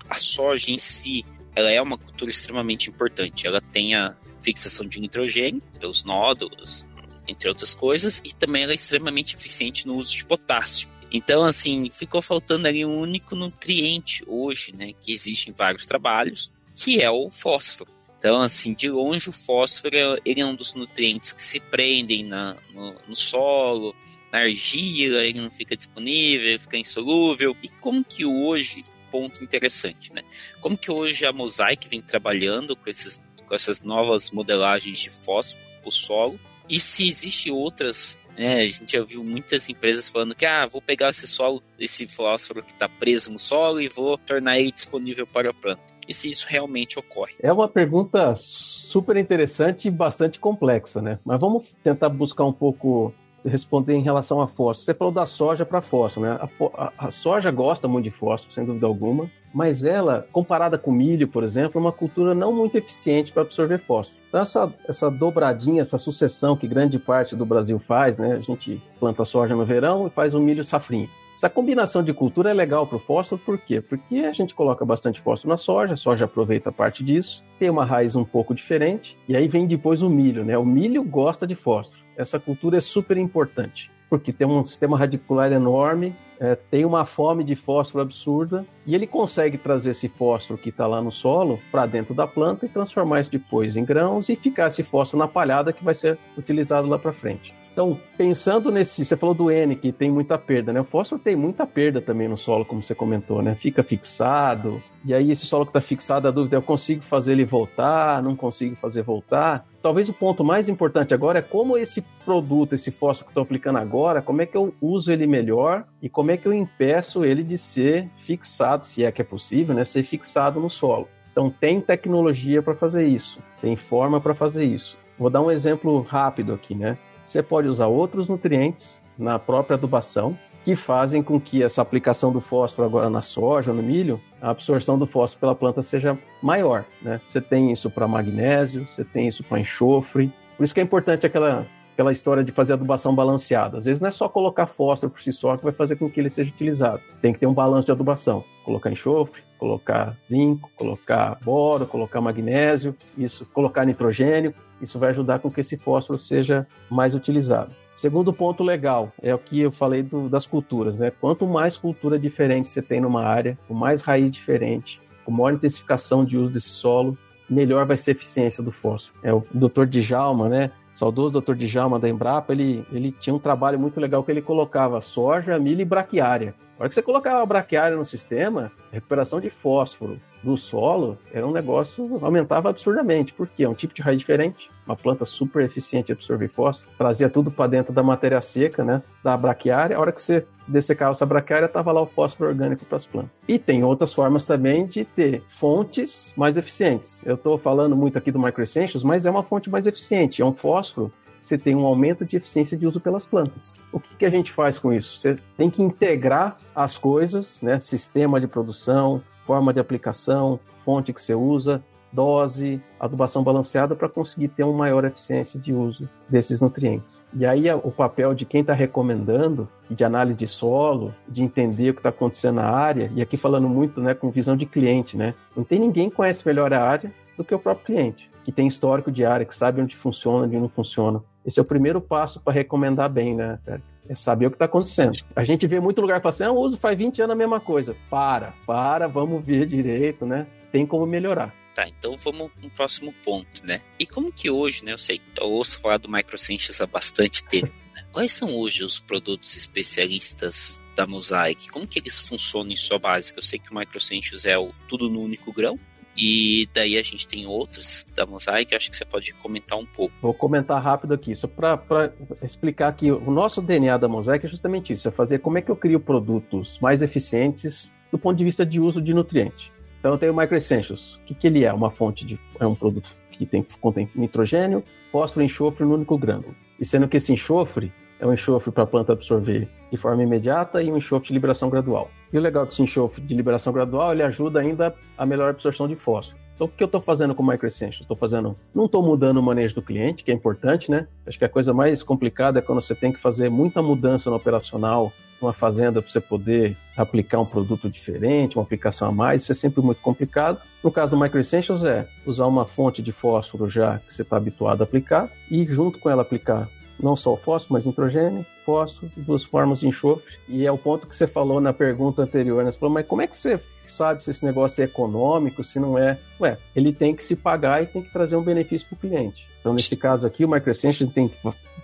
a 0.09 0.15
soja 0.15 0.71
em 0.71 0.79
si 0.79 1.25
ela 1.55 1.71
é 1.71 1.81
uma 1.81 1.99
cultura 1.99 2.31
extremamente 2.31 2.91
importante? 2.91 3.47
Ela 3.47 3.61
tem 3.61 3.95
a 3.95 4.17
fixação 4.41 4.87
de 4.87 5.01
nitrogênio 5.01 5.63
pelos 5.81 6.05
nódulos, 6.05 6.87
entre 7.27 7.49
outras 7.49 7.75
coisas, 7.75 8.23
e 8.25 8.35
também 8.35 8.63
ela 8.63 8.73
é 8.73 8.75
extremamente 8.75 9.37
eficiente 9.37 9.87
no 9.87 9.95
uso 9.95 10.17
de 10.17 10.25
potássio. 10.25 10.89
Então, 11.11 11.45
assim, 11.45 11.91
ficou 11.91 12.21
faltando 12.21 12.69
ali 12.69 12.85
um 12.85 12.99
único 12.99 13.35
nutriente 13.35 14.23
hoje, 14.27 14.75
né, 14.75 14.93
que 15.01 15.13
existe 15.13 15.51
em 15.51 15.55
vários 15.55 15.87
trabalhos, 15.87 16.51
que 16.77 17.03
é 17.03 17.11
o 17.11 17.31
fósforo. 17.31 17.91
Então, 18.19 18.41
assim, 18.41 18.75
de 18.75 18.91
longe 18.91 19.29
o 19.29 19.33
fósforo 19.33 19.95
ele 20.25 20.41
é 20.41 20.45
um 20.45 20.55
dos 20.55 20.75
nutrientes 20.75 21.33
que 21.33 21.43
se 21.43 21.61
prendem 21.61 22.25
na, 22.25 22.57
no, 22.75 22.95
no 23.09 23.17
solo, 23.17 23.95
na 24.33 24.41
argila, 24.41 25.25
ele 25.25 25.41
não 25.41 25.51
fica 25.51 25.77
disponível, 25.77 26.59
fica 26.59 26.77
insolúvel. 26.77 27.57
E 27.63 27.69
como 27.69 28.05
que 28.05 28.25
hoje, 28.25 28.83
ponto 29.11 29.43
interessante, 29.43 30.13
né? 30.13 30.23
Como 30.61 30.77
que 30.77 30.91
hoje 30.91 31.25
a 31.25 31.33
Mosaic 31.33 31.89
vem 31.89 32.03
trabalhando 32.03 32.75
com, 32.75 32.91
esses, 32.91 33.23
com 33.47 33.55
essas 33.55 33.83
novas 33.83 34.31
modelagens 34.33 34.99
de 34.99 35.11
fósforo 35.11 35.65
para 35.81 35.89
o 35.89 35.93
solo? 35.93 36.41
E 36.69 36.79
se 36.79 37.09
existem 37.09 37.53
outras 37.53 38.19
né, 38.39 38.61
a 38.61 38.67
gente 38.67 38.93
já 38.93 39.03
viu 39.03 39.25
muitas 39.25 39.69
empresas 39.69 40.09
falando 40.09 40.35
que 40.35 40.47
ah, 40.47 40.67
vou 40.67 40.81
pegar 40.81 41.11
esse 41.11 41.27
solo, 41.27 41.63
esse 41.79 42.07
fósforo 42.07 42.63
que 42.63 42.73
está 42.73 42.89
preso 42.89 43.31
no 43.31 43.39
solo 43.39 43.81
e 43.81 43.89
vou 43.89 44.17
tornar 44.17 44.59
ele 44.59 44.73
disponível 44.73 45.27
para 45.27 45.51
a 45.51 45.55
planta 45.55 45.99
e 46.09 46.15
se 46.15 46.31
isso 46.31 46.47
realmente 46.49 46.99
ocorre? 46.99 47.35
É 47.41 47.53
uma 47.53 47.69
pergunta 47.69 48.35
super 48.37 49.17
interessante 49.19 49.89
e 49.89 49.91
bastante 49.91 50.41
complexa, 50.41 51.03
né? 51.03 51.19
Mas 51.23 51.39
vamos 51.39 51.65
tentar 51.85 52.09
buscar 52.09 52.45
um 52.45 52.53
pouco 52.53 53.13
responder 53.45 53.95
em 53.95 54.03
relação 54.03 54.41
a 54.41 54.49
fósforo. 54.49 54.85
Você 54.85 54.95
falou 54.95 55.13
da 55.13 55.27
soja 55.27 55.67
para 55.67 55.83
fósforo, 55.83 56.27
né? 56.27 56.39
A, 56.41 56.49
a, 56.83 56.93
a, 57.07 57.11
soja 57.11 57.51
gosta 57.51 57.87
muito 57.87 58.05
de 58.05 58.11
fósforo, 58.11 58.53
sem 58.55 58.65
dúvida 58.65 58.87
alguma, 58.87 59.31
mas 59.53 59.85
ela, 59.85 60.27
comparada 60.33 60.77
com 60.79 60.93
milho, 60.93 61.29
por 61.29 61.43
exemplo, 61.43 61.79
é 61.79 61.81
uma 61.81 61.93
cultura 61.93 62.35
não 62.35 62.53
muito 62.53 62.77
eficiente 62.77 63.33
para 63.33 63.43
absorver 63.43 63.79
fósforo. 63.79 64.19
Então, 64.29 64.41
essa, 64.41 64.73
essa 64.87 65.11
dobradinha, 65.11 65.81
essa 65.81 65.99
sucessão 65.99 66.57
que 66.57 66.69
grande 66.69 66.99
parte 66.99 67.35
do 67.35 67.47
Brasil 67.47 67.79
faz, 67.79 68.19
né? 68.19 68.35
A 68.35 68.41
gente 68.41 68.83
planta 69.01 69.25
soja 69.25 69.57
no 69.57 69.65
verão 69.65 70.07
e 70.07 70.11
faz 70.11 70.35
o 70.35 70.41
milho 70.41 70.65
safrinha. 70.65 71.09
Essa 71.35 71.49
combinação 71.49 72.03
de 72.03 72.13
cultura 72.13 72.51
é 72.51 72.53
legal 72.53 72.85
para 72.85 72.97
o 72.97 73.01
fósforo, 73.01 73.41
por 73.45 73.59
quê? 73.59 73.81
Porque 73.81 74.17
a 74.17 74.33
gente 74.33 74.55
coloca 74.57 74.85
bastante 74.85 75.21
fósforo 75.21 75.51
na 75.51 75.57
soja, 75.57 75.95
a 75.95 75.97
soja 75.97 76.25
aproveita 76.25 76.73
parte 76.73 77.05
disso, 77.05 77.45
tem 77.61 77.71
uma 77.71 77.85
raiz 77.85 78.17
um 78.17 78.25
pouco 78.25 78.53
diferente, 78.53 79.17
e 79.29 79.37
aí 79.37 79.47
vem 79.47 79.65
depois 79.65 80.03
o 80.03 80.09
milho, 80.09 80.45
né? 80.45 80.59
O 80.59 80.67
milho 80.67 81.05
gosta 81.05 81.47
de 81.47 81.55
fósforo. 81.55 82.03
Essa 82.17 82.41
cultura 82.41 82.79
é 82.79 82.81
super 82.81 83.17
importante. 83.17 83.89
Porque 84.09 84.33
tem 84.33 84.47
um 84.47 84.65
sistema 84.65 84.99
radicular 84.99 85.53
enorme, 85.53 86.15
é, 86.41 86.55
tem 86.55 86.85
uma 86.85 87.05
fome 87.05 87.43
de 87.43 87.57
fósforo 87.57 88.03
absurda, 88.03 88.65
e 88.87 88.95
ele 88.95 89.07
consegue 89.07 89.59
trazer 89.59 89.91
esse 89.91 90.09
fósforo 90.09 90.59
que 90.59 90.69
está 90.69 90.87
lá 90.87 91.03
no 91.03 91.11
solo 91.11 91.59
para 91.71 91.87
dentro 91.87 92.15
da 92.15 92.27
planta 92.27 92.67
e 92.67 92.69
transformar 92.69 93.21
isso 93.21 93.31
depois 93.31 93.77
em 93.77 93.85
grãos 93.85 94.29
e 94.29 94.37
ficar 94.37 94.69
esse 94.69 94.83
fósforo 94.83 95.19
na 95.19 95.29
palhada 95.29 95.73
que 95.73 95.85
vai 95.85 95.95
ser 95.95 96.19
utilizado 96.37 96.89
lá 96.89 96.99
para 96.99 97.13
frente. 97.13 97.55
Então, 97.79 97.97
pensando 98.17 98.73
nesse, 98.73 99.05
você 99.05 99.17
falou 99.17 99.33
do 99.33 99.53
N, 99.53 99.77
que 99.77 99.93
tem 99.93 100.11
muita 100.11 100.37
perda, 100.37 100.73
né? 100.73 100.81
O 100.81 100.85
fósforo 100.85 101.23
tem 101.23 101.37
muita 101.37 101.65
perda 101.65 102.01
também 102.01 102.27
no 102.27 102.37
solo, 102.37 102.65
como 102.65 102.83
você 102.83 102.93
comentou, 102.93 103.41
né? 103.41 103.55
Fica 103.55 103.85
fixado, 103.85 104.83
e 105.05 105.15
aí 105.15 105.31
esse 105.31 105.47
solo 105.47 105.65
que 105.65 105.71
está 105.71 105.81
fixado, 105.81 106.27
a 106.27 106.33
dúvida 106.33 106.57
é, 106.57 106.59
eu 106.59 106.63
consigo 106.63 107.05
fazer 107.05 107.31
ele 107.31 107.45
voltar, 107.45 108.21
não 108.21 108.35
consigo 108.35 108.75
fazer 108.75 109.03
voltar? 109.03 109.65
Talvez 109.81 110.09
o 110.09 110.13
ponto 110.13 110.43
mais 110.43 110.69
importante 110.69 111.15
agora 111.15 111.39
é 111.39 111.43
como 111.43 111.79
esse 111.79 112.03
produto, 112.25 112.75
esse 112.75 112.91
fósforo 112.91 113.27
que 113.27 113.31
estou 113.31 113.45
aplicando 113.45 113.79
agora, 113.79 114.21
como 114.21 114.43
é 114.43 114.47
que 114.47 114.57
eu 114.57 114.75
uso 114.83 115.13
ele 115.13 115.29
melhor 115.29 115.85
e 116.03 116.09
como 116.09 116.33
é 116.33 116.37
que 116.37 116.49
eu 116.49 116.53
impeço 116.53 117.25
ele 117.25 117.45
de 117.45 117.57
ser 117.57 118.09
fixado, 118.27 118.87
se 118.87 119.05
é 119.05 119.13
que 119.13 119.23
é 119.23 119.25
possível, 119.25 119.73
né? 119.73 119.85
Ser 119.85 120.03
fixado 120.03 120.59
no 120.59 120.69
solo. 120.69 121.07
Então 121.31 121.49
tem 121.49 121.81
tecnologia 121.81 122.61
para 122.61 122.75
fazer 122.75 123.07
isso, 123.07 123.39
tem 123.61 123.77
forma 123.77 124.21
para 124.21 124.35
fazer 124.35 124.65
isso. 124.65 124.99
Vou 125.17 125.31
dar 125.31 125.43
um 125.43 125.51
exemplo 125.51 126.01
rápido 126.03 126.53
aqui, 126.53 126.75
né? 126.75 126.99
Você 127.29 127.43
pode 127.43 127.69
usar 127.69 127.89
outros 127.89 128.27
nutrientes 128.27 128.99
na 129.19 129.39
própria 129.39 129.75
adubação 129.75 130.35
que 130.65 130.75
fazem 130.75 131.23
com 131.23 131.39
que 131.39 131.63
essa 131.63 131.83
aplicação 131.83 132.33
do 132.33 132.41
fósforo 132.41 132.89
agora 132.89 133.11
na 133.11 133.21
soja, 133.21 133.71
no 133.71 133.83
milho, 133.83 134.19
a 134.41 134.49
absorção 134.49 134.99
do 134.99 135.07
fósforo 135.07 135.41
pela 135.41 135.55
planta 135.55 135.83
seja 135.83 136.19
maior. 136.43 136.87
Né? 137.03 137.21
Você 137.29 137.39
tem 137.39 137.71
isso 137.71 137.91
para 137.91 138.09
magnésio, 138.09 138.89
você 138.89 139.05
tem 139.05 139.29
isso 139.29 139.45
para 139.45 139.61
enxofre. 139.61 140.33
Por 140.57 140.65
isso 140.65 140.73
que 140.73 140.81
é 140.81 140.83
importante 140.83 141.27
aquela, 141.27 141.67
aquela 141.93 142.13
história 142.13 142.43
de 142.43 142.51
fazer 142.51 142.73
adubação 142.73 143.15
balanceada. 143.15 143.77
Às 143.77 143.85
vezes 143.85 144.01
não 144.01 144.09
é 144.09 144.13
só 144.13 144.27
colocar 144.27 144.67
fósforo 144.67 145.13
por 145.13 145.21
si 145.21 145.31
só 145.31 145.55
que 145.55 145.65
vai 145.65 145.73
fazer 145.73 145.97
com 145.97 146.09
que 146.09 146.19
ele 146.19 146.31
seja 146.31 146.51
utilizado. 146.51 147.03
Tem 147.21 147.35
que 147.35 147.39
ter 147.39 147.47
um 147.47 147.53
balanço 147.53 147.85
de 147.85 147.93
adubação. 147.93 148.43
Colocar 148.65 148.91
enxofre, 148.91 149.43
colocar 149.59 150.17
zinco, 150.27 150.71
colocar 150.75 151.37
boro, 151.43 151.85
colocar 151.85 152.23
magnésio, 152.23 152.97
isso, 153.19 153.45
colocar 153.53 153.85
nitrogênio. 153.85 154.55
Isso 154.81 154.99
vai 154.99 155.11
ajudar 155.11 155.39
com 155.39 155.51
que 155.51 155.61
esse 155.61 155.77
fósforo 155.77 156.19
seja 156.19 156.67
mais 156.91 157.15
utilizado. 157.15 157.71
Segundo 157.97 158.33
ponto 158.33 158.63
legal 158.63 159.13
é 159.21 159.35
o 159.35 159.39
que 159.39 159.61
eu 159.61 159.73
falei 159.73 160.03
do, 160.03 160.29
das 160.29 160.47
culturas, 160.47 161.01
né? 161.01 161.11
Quanto 161.21 161.47
mais 161.47 161.77
cultura 161.77 162.19
diferente 162.19 162.71
você 162.71 162.81
tem 162.81 163.01
numa 163.01 163.25
área, 163.25 163.59
com 163.67 163.75
mais 163.75 164.03
raiz 164.03 164.31
diferente, 164.31 165.01
com 165.25 165.33
maior 165.33 165.55
intensificação 165.55 166.25
de 166.25 166.37
uso 166.37 166.53
desse 166.53 166.69
solo, 166.69 167.19
melhor 167.51 167.87
vai 167.87 167.97
ser 167.97 168.13
a 168.13 168.15
eficiência 168.15 168.63
do 168.63 168.71
fósforo. 168.71 169.19
É 169.23 169.33
o 169.33 169.43
Dr. 169.53 169.87
Djalma, 169.87 170.49
né? 170.49 170.71
saudoso 170.99 171.41
Dr. 171.41 171.55
Djalma 171.55 171.99
da 171.99 172.09
Embrapa, 172.09 172.53
ele, 172.53 172.85
ele 172.91 173.13
tinha 173.13 173.35
um 173.35 173.39
trabalho 173.39 173.79
muito 173.79 174.01
legal 174.01 174.25
que 174.25 174.33
ele 174.33 174.43
colocava 174.43 175.01
soja, 175.01 175.57
milho 175.57 175.81
e 175.81 175.85
braquiária. 175.85 176.55
A 176.79 176.83
hora 176.83 176.89
que 176.89 176.95
você 176.95 177.03
colocava 177.03 177.43
a 177.43 177.47
braquiária 177.47 177.97
no 177.97 178.05
sistema, 178.05 178.71
recuperação 178.93 179.41
de 179.41 179.51
fósforo 179.51 180.21
do 180.45 180.57
solo 180.57 181.19
era 181.33 181.45
um 181.45 181.51
negócio 181.51 182.21
aumentava 182.23 182.71
absurdamente, 182.71 183.33
porque 183.33 183.65
é 183.65 183.69
um 183.69 183.75
tipo 183.75 183.93
de 183.93 184.01
raiz 184.01 184.21
diferente, 184.21 184.71
uma 184.87 184.95
planta 184.95 185.25
super 185.25 185.65
eficiente 185.65 186.13
em 186.13 186.15
absorver 186.15 186.47
fósforo, 186.47 186.89
trazia 186.97 187.29
tudo 187.29 187.51
para 187.51 187.67
dentro 187.67 187.93
da 187.93 188.01
matéria 188.01 188.41
seca, 188.41 188.85
né, 188.85 189.03
da 189.25 189.37
braquiária. 189.37 189.97
A 189.97 190.01
hora 190.01 190.13
que 190.13 190.23
você 190.23 190.47
dessecava 190.69 191.11
essa 191.11 191.27
braquiária, 191.27 191.67
tava 191.67 191.91
lá 191.91 192.01
o 192.01 192.07
fósforo 192.07 192.49
orgânico 192.49 192.85
para 192.85 192.99
as 192.99 193.05
plantas. 193.05 193.33
E 193.49 193.59
tem 193.59 193.83
outras 193.83 194.13
formas 194.13 194.45
também 194.45 194.87
de 194.87 195.05
ter 195.05 195.43
fontes 195.49 196.33
mais 196.37 196.57
eficientes. 196.57 197.19
Eu 197.25 197.35
estou 197.35 197.59
falando 197.59 197.97
muito 197.97 198.17
aqui 198.17 198.31
do 198.31 198.39
Microessentials, 198.39 199.03
mas 199.03 199.27
é 199.27 199.31
uma 199.33 199.43
fonte 199.43 199.69
mais 199.69 199.85
eficiente, 199.85 200.43
é 200.43 200.45
um 200.45 200.55
fósforo 200.55 201.13
você 201.41 201.57
tem 201.57 201.75
um 201.75 201.87
aumento 201.87 202.25
de 202.25 202.37
eficiência 202.37 202.77
de 202.77 202.87
uso 202.87 203.01
pelas 203.01 203.25
plantas. 203.25 203.75
O 203.93 204.01
que, 204.01 204.17
que, 204.17 204.27
a 204.27 204.31
gente 204.31 204.53
faz 204.53 204.79
com 204.79 204.93
isso? 204.93 205.17
Você 205.17 205.37
tem 205.57 205.71
que 205.71 205.83
integrar 205.83 206.59
as 206.75 206.99
coisas, 206.99 207.61
né? 207.63 207.81
Sistema 207.81 208.41
de 208.41 208.47
produção, 208.47 209.23
forma 209.47 209.73
de 209.73 209.81
aplicação, 209.81 210.61
fonte 210.85 211.13
que 211.13 211.23
você 211.23 211.35
usa, 211.35 211.83
dose, 212.13 212.81
adubação 212.99 213.43
balanceada 213.43 213.95
para 213.95 214.09
conseguir 214.09 214.49
ter 214.49 214.65
uma 214.65 214.77
maior 214.77 215.05
eficiência 215.05 215.59
de 215.61 215.73
uso 215.73 216.09
desses 216.29 216.61
nutrientes. 216.61 217.23
E 217.35 217.45
aí 217.45 217.71
o 217.71 217.91
papel 217.91 218.35
de 218.35 218.45
quem 218.45 218.63
está 218.63 218.73
recomendando, 218.73 219.69
de 219.91 220.05
análise 220.05 220.39
de 220.39 220.47
solo, 220.47 221.15
de 221.29 221.43
entender 221.43 221.91
o 221.91 221.95
que 221.95 222.01
está 222.01 222.09
acontecendo 222.09 222.57
na 222.57 222.69
área, 222.69 223.11
e 223.15 223.23
aqui 223.23 223.37
falando 223.37 223.69
muito 223.69 224.01
né, 224.01 224.15
com 224.15 224.31
visão 224.31 224.57
de 224.57 224.67
cliente, 224.67 225.17
né? 225.17 225.35
Não 225.57 225.65
tem 225.65 225.79
ninguém 225.79 226.11
que 226.11 226.17
conhece 226.17 226.47
melhor 226.47 226.73
a 226.73 226.83
área 226.83 227.13
do 227.37 227.45
que 227.45 227.55
o 227.55 227.59
próprio 227.59 227.87
cliente, 227.87 228.31
que 228.45 228.53
tem 228.53 228.67
histórico 228.67 229.13
de 229.13 229.25
área, 229.25 229.47
que 229.47 229.55
sabe 229.55 229.81
onde 229.81 229.97
funciona, 229.97 230.47
onde 230.47 230.59
não 230.59 230.69
funciona. 230.69 231.23
Esse 231.49 231.59
é 231.59 231.63
o 231.63 231.65
primeiro 231.65 231.99
passo 231.99 232.39
para 232.41 232.53
recomendar 232.53 233.09
bem, 233.09 233.35
né, 233.35 233.59
É 234.07 234.15
saber 234.15 234.47
o 234.47 234.51
que 234.51 234.57
está 234.57 234.67
acontecendo. 234.67 235.13
A 235.35 235.45
gente 235.45 235.67
vê 235.67 235.81
muito 235.81 235.99
lugar 235.99 236.21
falando 236.21 236.35
assim, 236.35 236.45
ah, 236.45 236.53
uso 236.53 236.77
faz 236.77 236.99
20 236.99 237.23
anos 237.23 237.33
a 237.33 237.39
mesma 237.39 237.59
coisa. 237.59 237.97
Para, 238.11 238.53
para, 238.67 239.09
vamos 239.09 239.43
ver 239.43 239.65
direito, 239.65 240.27
né? 240.27 240.47
Tem 240.71 240.85
como 240.85 241.07
melhorar. 241.07 241.55
Tá, 241.75 241.89
então 241.89 242.19
vamos 242.19 242.53
para 242.53 242.67
um 242.67 242.69
próximo 242.69 243.15
ponto, 243.25 243.65
né? 243.65 243.81
E 243.99 244.05
como 244.05 244.31
que 244.31 244.51
hoje, 244.51 244.85
né? 244.85 244.93
Eu 244.93 244.99
sei, 244.99 245.23
eu 245.41 245.47
ouço 245.47 245.81
falar 245.81 245.97
do 245.97 246.11
Microsciences 246.11 246.83
há 246.83 246.87
bastante 246.87 247.43
tempo. 247.45 247.73
Né? 247.95 248.05
Quais 248.13 248.31
são 248.31 248.55
hoje 248.55 248.85
os 248.85 249.01
produtos 249.01 249.57
especialistas 249.57 250.81
da 250.95 251.05
Mosaic? 251.05 251.69
Como 251.69 251.85
que 251.85 251.99
eles 251.99 252.21
funcionam 252.21 252.71
em 252.71 252.77
sua 252.77 252.99
básica? 252.99 253.39
Eu 253.39 253.43
sei 253.43 253.59
que 253.59 253.73
o 253.73 253.75
Microsciences 253.75 254.45
é 254.45 254.57
o 254.57 254.71
tudo 254.87 255.09
no 255.09 255.21
único 255.21 255.53
grão, 255.53 255.81
e 256.21 256.69
daí 256.75 256.99
a 256.99 257.03
gente 257.03 257.29
tem 257.29 257.47
outros 257.47 258.05
da 258.17 258.27
Mosaic, 258.27 258.75
acho 258.75 258.91
que 258.91 258.97
você 258.97 259.05
pode 259.05 259.33
comentar 259.35 259.79
um 259.79 259.87
pouco. 259.87 260.13
Vou 260.21 260.35
comentar 260.35 260.83
rápido 260.83 261.15
aqui, 261.15 261.33
só 261.37 261.47
para 261.47 262.13
explicar 262.43 262.93
que 262.97 263.13
o 263.13 263.31
nosso 263.31 263.63
DNA 263.63 263.97
da 263.97 264.09
Mosaic 264.09 264.45
é 264.45 264.49
justamente 264.49 264.93
isso, 264.93 265.07
é 265.07 265.13
fazer 265.13 265.39
como 265.39 265.59
é 265.59 265.63
que 265.63 265.71
eu 265.71 265.77
crio 265.77 266.01
produtos 266.01 266.77
mais 266.81 267.03
eficientes 267.03 267.95
do 268.11 268.19
ponto 268.19 268.37
de 268.37 268.45
vista 268.45 268.67
de 268.67 268.81
uso 268.81 269.01
de 269.01 269.15
nutriente. 269.15 269.71
Então 270.01 270.13
eu 270.13 270.19
tenho 270.19 270.33
o 270.33 270.37
Microessentials. 270.37 271.15
O 271.15 271.21
que, 271.21 271.35
que 271.35 271.47
ele 271.47 271.65
é? 271.65 271.73
Uma 271.73 271.91
fonte 271.91 272.25
de. 272.25 272.39
É 272.59 272.67
um 272.67 272.75
produto 272.75 273.09
que 273.31 273.47
tem, 273.47 273.65
contém 273.81 274.11
nitrogênio, 274.15 274.83
fósforo 275.13 275.43
e 275.43 275.47
enxofre 275.47 275.85
no 275.85 275.95
único 275.95 276.19
grânulo. 276.19 276.55
E 276.81 276.85
sendo 276.85 277.07
que 277.07 277.17
esse 277.17 277.33
enxofre 277.33 277.93
é 278.21 278.27
um 278.27 278.33
enxofre 278.33 278.71
para 278.71 278.85
a 278.85 278.87
planta 278.87 279.13
absorver 279.13 279.69
de 279.91 279.97
forma 279.97 280.23
imediata 280.23 280.83
e 280.83 280.91
um 280.91 280.97
enxofre 280.97 281.29
de 281.29 281.35
liberação 281.35 281.71
gradual. 281.71 282.11
E 282.33 282.39
o 282.39 282.41
legal 282.41 282.67
desse 282.67 282.83
enxofre 282.83 283.23
de 283.23 283.35
liberação 283.35 283.73
gradual, 283.73 284.13
ele 284.13 284.23
ajuda 284.23 284.61
ainda 284.61 284.95
a 285.17 285.25
melhor 285.25 285.51
absorção 285.51 285.89
de 285.89 285.97
fósforo. 285.97 286.39
Então, 286.55 286.67
o 286.67 286.71
que 286.71 286.83
eu 286.83 286.87
estou 286.87 287.01
fazendo 287.01 287.37
com 287.37 287.43
o 287.43 287.47
Microessentials? 287.47 288.01
Estou 288.01 288.17
fazendo, 288.17 288.57
não 288.75 288.87
estou 288.87 289.01
mudando 289.01 289.37
o 289.37 289.43
manejo 289.43 289.77
do 289.77 289.83
cliente, 289.83 290.25
que 290.25 290.33
é 290.33 290.35
importante, 290.35 290.91
né? 290.91 291.07
Acho 291.25 291.39
que 291.39 291.45
a 291.45 291.49
coisa 291.49 291.73
mais 291.73 292.03
complicada 292.03 292.59
é 292.59 292.63
quando 292.63 292.83
você 292.83 292.97
tem 292.97 293.13
que 293.13 293.21
fazer 293.21 293.49
muita 293.49 293.81
mudança 293.81 294.29
no 294.29 294.35
operacional 294.35 295.13
numa 295.41 295.53
fazenda 295.53 296.03
para 296.03 296.11
você 296.11 296.21
poder 296.21 296.77
aplicar 296.97 297.39
um 297.39 297.45
produto 297.47 297.89
diferente, 297.89 298.57
uma 298.57 298.65
aplicação 298.65 299.09
a 299.09 299.13
mais, 299.13 299.43
isso 299.43 299.53
é 299.53 299.55
sempre 299.55 299.81
muito 299.81 300.01
complicado. 300.01 300.61
No 300.83 300.91
caso 300.91 301.13
do 301.13 301.23
Microessentials 301.23 301.85
é 301.85 302.09
usar 302.27 302.47
uma 302.47 302.65
fonte 302.65 303.01
de 303.01 303.13
fósforo 303.13 303.71
já 303.71 303.99
que 304.01 304.13
você 304.13 304.23
está 304.23 304.37
habituado 304.37 304.81
a 304.81 304.85
aplicar 304.85 305.31
e 305.49 305.65
junto 305.67 306.01
com 306.01 306.11
ela 306.11 306.23
aplicar 306.23 306.69
não 307.01 307.17
só 307.17 307.33
o 307.33 307.37
fósforo, 307.37 307.75
mas 307.75 307.87
nitrogênio, 307.87 308.45
fósforo 308.65 309.11
e 309.17 309.21
duas 309.21 309.45
formas 309.45 309.81
de 309.81 309.87
enxofre. 309.87 310.39
E 310.49 310.67
é 310.67 310.73
o 310.73 310.79
ponto 310.79 311.07
que 311.07 311.17
você 311.17 311.27
falou 311.27 311.61
na 311.61 311.73
pergunta 311.73 312.23
anterior, 312.23 312.65
né? 312.65 312.73
Você 312.73 312.79
falou, 312.79 312.95
mas 312.95 313.07
como 313.07 313.23
é 313.23 313.27
que 313.27 313.37
você 313.37 313.61
sabe 313.87 314.23
se 314.23 314.31
esse 314.31 314.45
negócio 314.45 314.83
é 314.83 314.85
econômico, 314.85 315.65
se 315.65 315.81
não 315.81 315.99
é? 315.99 316.19
Ué, 316.41 316.59
ele 316.77 316.93
tem 316.93 317.15
que 317.15 317.25
se 317.25 317.35
pagar 317.35 317.83
e 317.83 317.87
tem 317.87 318.03
que 318.03 318.13
trazer 318.13 318.37
um 318.37 318.43
benefício 318.43 318.87
para 318.89 318.97
o 318.97 318.99
cliente. 318.99 319.47
Então, 319.61 319.73
nesse 319.73 319.97
caso 319.97 320.27
aqui, 320.27 320.45
o 320.45 320.49
Microessentials 320.49 321.13
tem 321.13 321.31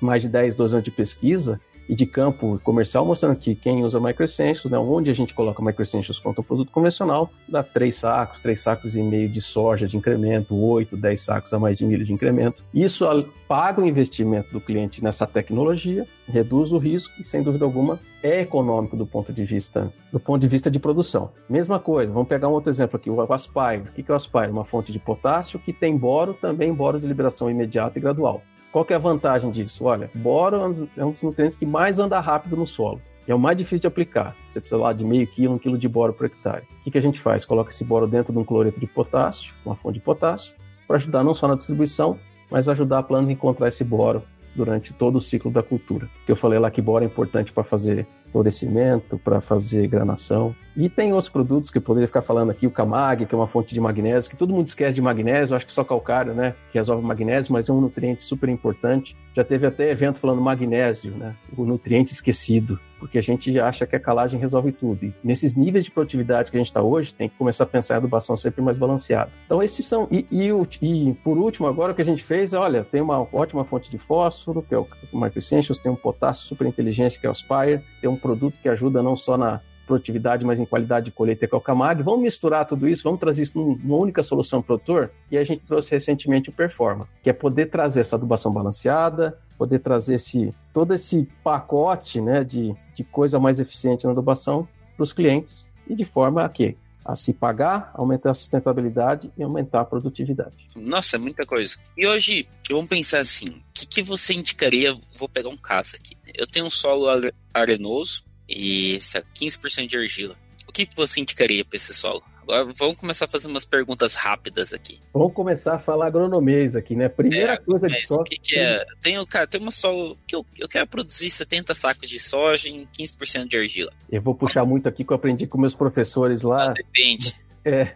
mais 0.00 0.22
de 0.22 0.29
10, 0.29 0.57
12 0.57 0.74
anos 0.74 0.85
de 0.85 0.90
pesquisa 0.90 1.61
e 1.88 1.94
de 1.94 2.07
campo 2.07 2.61
comercial, 2.62 3.05
mostrando 3.05 3.37
que 3.37 3.55
quem 3.55 3.85
usa 3.85 4.01
microessentials, 4.01 4.70
né, 4.70 4.79
onde 4.79 5.11
a 5.11 5.14
gente 5.14 5.35
coloca 5.35 5.62
microessentials 5.62 6.18
contra 6.18 6.40
o 6.40 6.44
produto 6.44 6.70
convencional, 6.70 7.31
dá 7.49 7.62
três 7.62 7.97
sacos, 7.97 8.40
três 8.40 8.61
sacos 8.61 8.97
e 8.97 9.03
meio 9.03 9.29
de 9.29 9.40
soja 9.40 9.87
de 9.87 9.97
incremento, 9.97 10.55
oito, 10.55 10.97
dez 10.97 11.20
sacos 11.20 11.53
a 11.53 11.59
mais 11.59 11.77
de 11.77 11.85
milho 11.85 12.05
de 12.05 12.12
incremento. 12.12 12.62
Isso 12.73 13.05
paga 13.47 13.81
o 13.81 13.87
investimento 13.87 14.53
do 14.53 14.61
cliente 14.61 15.03
nessa 15.03 15.27
tecnologia, 15.27 16.07
reduz 16.27 16.73
o 16.73 16.79
risco 16.79 17.12
e, 17.20 17.25
sem 17.25 17.42
dúvida 17.42 17.64
alguma, 17.64 17.99
é 18.23 18.40
econômico 18.40 18.97
do 18.97 19.07
ponto 19.07 19.33
de 19.33 19.44
vista 19.44 19.92
do 20.11 20.20
ponto 20.20 20.40
de 20.40 20.49
vista 20.49 20.70
de 20.70 20.79
produção. 20.79 21.33
Mesma 21.49 21.79
coisa, 21.79 22.12
vamos 22.12 22.29
pegar 22.29 22.49
um 22.49 22.53
outro 22.53 22.70
exemplo 22.70 22.97
aqui, 22.97 23.11
o 23.11 23.20
Aspire. 23.33 23.88
O 23.88 23.92
que 23.92 24.05
é 24.09 24.12
o 24.12 24.16
Aspire? 24.16 24.51
Uma 24.51 24.64
fonte 24.64 24.92
de 24.92 24.99
potássio 24.99 25.59
que 25.59 25.73
tem 25.73 25.97
boro, 25.97 26.35
também 26.35 26.73
boro 26.73 27.01
de 27.01 27.07
liberação 27.07 27.51
imediata 27.51 27.99
e 27.99 28.03
gradual. 28.03 28.42
Qual 28.74 28.84
que 28.84 28.92
é 28.92 28.96
a 28.96 28.98
vantagem 28.98 29.52
disso? 29.52 29.84
Olha, 29.84 30.10
boro 30.12 30.56
é 30.96 31.04
um 31.04 31.12
dos 31.12 31.22
nutrientes 31.22 31.56
que 31.56 31.64
mais 31.64 32.00
anda 32.00 32.18
rápido 32.18 32.56
no 32.56 32.66
solo. 32.66 33.00
É 33.24 33.32
o 33.32 33.38
mais 33.38 33.56
difícil 33.56 33.78
de 33.78 33.87
aplicar. 33.87 34.34
Você 34.50 34.58
precisa 34.58 34.76
lá 34.76 34.92
de 34.92 35.04
meio 35.04 35.28
quilo, 35.28 35.54
um 35.54 35.58
quilo 35.60 35.78
de 35.78 35.87
boro 35.87 36.12
por 36.12 36.26
hectare. 36.26 36.64
O 36.80 36.82
que, 36.82 36.90
que 36.90 36.98
a 36.98 37.00
gente 37.00 37.20
faz? 37.20 37.44
Coloca 37.44 37.70
esse 37.70 37.84
boro 37.84 38.08
dentro 38.08 38.32
de 38.32 38.38
um 38.40 38.42
cloreto 38.42 38.80
de 38.80 38.88
potássio, 38.88 39.54
uma 39.64 39.76
fonte 39.76 40.00
de 40.00 40.04
potássio, 40.04 40.52
para 40.88 40.96
ajudar 40.96 41.22
não 41.22 41.37
só 41.37 41.46
na 41.46 41.54
distribuição, 41.54 42.18
mas 42.50 42.68
ajudar 42.68 42.98
a 42.98 43.02
planta 43.04 43.28
a 43.28 43.32
encontrar 43.32 43.68
esse 43.68 43.84
boro 43.84 44.24
durante 44.56 44.92
todo 44.92 45.18
o 45.18 45.22
ciclo 45.22 45.52
da 45.52 45.62
cultura. 45.62 46.08
Que 46.26 46.32
eu 46.32 46.37
falei 46.37 46.58
lá 46.58 46.68
que 46.68 46.82
boro 46.82 47.04
é 47.04 47.06
importante 47.06 47.52
para 47.52 47.62
fazer 47.62 48.08
florescimento, 48.32 49.16
para 49.18 49.40
fazer 49.40 49.87
granação. 49.87 50.52
E 50.76 50.88
tem 50.88 51.12
outros 51.12 51.30
produtos 51.30 51.70
que 51.70 51.78
eu 51.78 51.82
poderia 51.82 52.08
ficar 52.08 52.22
falando 52.22 52.50
aqui, 52.50 52.66
o 52.66 52.70
Camag, 52.70 53.26
que 53.26 53.34
é 53.34 53.38
uma 53.38 53.46
fonte 53.46 53.72
de 53.72 53.80
magnésio, 53.80 54.28
que 54.28 54.37
todo 54.37 54.52
mundo 54.52 54.66
esquece 54.66 54.96
de 54.96 55.02
magnésio, 55.02 55.54
acho 55.54 55.64
que 55.64 55.72
só 55.72 55.84
calcário, 55.84 56.34
né, 56.34 56.54
que 56.72 56.78
resolve 56.78 57.06
magnésio, 57.06 57.52
mas 57.52 57.68
é 57.68 57.72
um 57.72 57.80
nutriente 57.80 58.24
super 58.24 58.48
importante. 58.48 59.16
Já 59.34 59.44
teve 59.44 59.66
até 59.66 59.90
evento 59.90 60.18
falando 60.18 60.40
magnésio, 60.40 61.12
né, 61.12 61.37
o 61.56 61.64
nutriente 61.64 62.12
esquecido, 62.12 62.80
porque 62.98 63.18
a 63.18 63.22
gente 63.22 63.56
acha 63.60 63.87
que 63.87 63.94
a 63.94 64.00
calagem 64.00 64.40
resolve 64.40 64.72
tudo. 64.72 65.04
E 65.04 65.14
nesses 65.22 65.54
níveis 65.54 65.84
de 65.84 65.92
produtividade 65.92 66.50
que 66.50 66.56
a 66.56 66.60
gente 66.60 66.68
está 66.68 66.82
hoje, 66.82 67.14
tem 67.14 67.28
que 67.28 67.37
começar 67.37 67.62
a 67.64 67.68
pensar 67.68 67.94
em 67.94 67.96
adubação 67.98 68.37
sempre 68.37 68.60
mais 68.60 68.76
balanceada. 68.76 69.30
Então 69.46 69.62
esses 69.62 69.87
são, 69.87 70.08
e, 70.10 70.26
e, 70.28 70.50
e, 70.82 71.14
por 71.22 71.38
último 71.38 71.68
agora 71.68 71.92
o 71.92 71.94
que 71.94 72.02
a 72.02 72.06
gente 72.06 72.24
fez, 72.24 72.52
olha, 72.52 72.82
tem 72.82 73.00
uma 73.00 73.20
ótima 73.32 73.64
fonte 73.64 73.88
de 73.88 73.98
fósforo, 73.98 74.60
que 74.60 74.74
é 74.74 74.78
o 74.78 74.88
Micro 75.12 75.38
Essentials, 75.38 75.78
tem 75.78 75.92
um 75.92 75.96
potássio 75.96 76.46
super 76.46 76.66
inteligente, 76.66 77.20
que 77.20 77.26
é 77.26 77.30
o 77.30 77.34
Spire, 77.34 77.80
tem 78.00 78.10
um 78.10 78.16
produto 78.16 78.56
que 78.60 78.68
ajuda 78.68 79.02
não 79.02 79.14
só 79.14 79.37
na 79.37 79.60
produtividade, 79.85 80.44
mas 80.44 80.59
em 80.59 80.64
qualidade 80.64 81.07
de 81.07 81.12
colheita 81.12 81.47
com 81.47 81.57
o 81.57 81.61
Camag. 81.61 82.03
Vamos 82.03 82.23
misturar 82.23 82.66
tudo 82.66 82.88
isso, 82.88 83.05
vamos 83.05 83.20
trazer 83.20 83.42
isso 83.42 83.59
numa 83.59 83.97
única 83.97 84.23
solução 84.23 84.62
produtor. 84.62 85.11
E 85.31 85.38
a 85.38 85.44
gente 85.44 85.61
trouxe 85.61 85.90
recentemente 85.90 86.51
o 86.51 86.53
Performa, 86.53 87.09
que 87.23 87.31
é 87.31 87.33
poder 87.33 87.70
trazer 87.70 88.01
essa 88.01 88.16
adubação 88.16 88.53
balanceada, 88.53 89.38
poder 89.57 89.81
trazer 89.81 90.14
esse, 90.14 90.55
todo 90.73 90.94
esse 90.94 91.29
pacote 91.42 92.20
né, 92.20 92.44
de, 92.44 92.75
de 92.94 93.05
coisa 93.05 93.38
mais 93.38 93.61
eficiente 93.61 94.05
na 94.05 94.12
adubação 94.12 94.68
para 94.97 95.05
os 95.05 95.12
clientes 95.12 95.66
e 95.87 95.94
de 95.94 96.05
forma 96.05 96.44
a 96.44 96.49
que 96.49 96.77
a 97.05 97.14
se 97.14 97.35
pagar, 97.35 97.90
aumentar 97.92 98.31
a 98.31 98.35
sustentabilidade 98.35 99.31
e 99.37 99.42
aumentar 99.42 99.83
a 99.83 99.85
produtividade. 99.85 100.57
Nossa, 100.75 101.16
é 101.16 101.18
muita 101.18 101.44
coisa. 101.44 101.77
E 101.97 102.07
hoje, 102.07 102.49
vamos 102.70 102.88
pensar 102.88 103.18
assim, 103.18 103.44
o 103.44 103.62
que, 103.75 103.87
que 103.87 104.03
você 104.03 104.33
indicaria? 104.33 104.97
Vou 105.14 105.29
pegar 105.29 105.51
um 105.51 105.57
caso 105.57 105.97
aqui. 105.97 106.16
Eu 106.35 106.47
tenho 106.47 106.64
um 106.64 106.70
solo 106.70 107.07
arenoso, 107.53 108.25
e 108.48 108.98
15% 108.98 109.87
de 109.87 109.96
argila. 109.96 110.37
O 110.66 110.72
que 110.72 110.88
você 110.96 111.20
indicaria 111.20 111.64
para 111.64 111.76
esse 111.76 111.94
solo? 111.94 112.22
Agora 112.44 112.70
vamos 112.76 112.96
começar 112.96 113.24
a 113.24 113.28
fazer 113.28 113.48
umas 113.48 113.64
perguntas 113.64 114.14
rápidas 114.14 114.72
aqui. 114.74 115.00
Vamos 115.14 115.33
começar 115.33 115.76
a 115.76 115.78
falar 115.78 116.09
agronomês 116.09 116.76
aqui, 116.76 116.94
né? 116.94 117.09
Primeira 117.09 117.54
é, 117.54 117.57
coisa 117.57 117.88
de 117.88 118.07
solo. 118.07 118.24
Que, 118.24 118.38
que 118.38 118.59
é? 118.59 118.85
Tenho, 119.00 119.26
cara, 119.26 119.46
tem 119.46 119.61
uma 119.61 119.70
solo 119.70 120.18
que 120.26 120.37
eu, 120.37 120.44
eu 120.59 120.68
quero 120.68 120.87
produzir 120.87 121.30
70 121.30 121.72
sacos 121.72 122.09
de 122.09 122.18
soja 122.18 122.68
em 122.68 122.87
15% 122.87 123.48
de 123.48 123.57
argila. 123.57 123.92
Eu 124.11 124.20
vou 124.20 124.35
puxar 124.35 124.64
muito 124.66 124.87
aqui 124.87 125.04
que 125.04 125.11
eu 125.11 125.16
aprendi 125.16 125.46
com 125.46 125.59
meus 125.59 125.74
professores 125.74 126.42
lá. 126.42 126.66
Não, 126.66 126.74
depende. 126.74 127.35
É. 127.64 127.94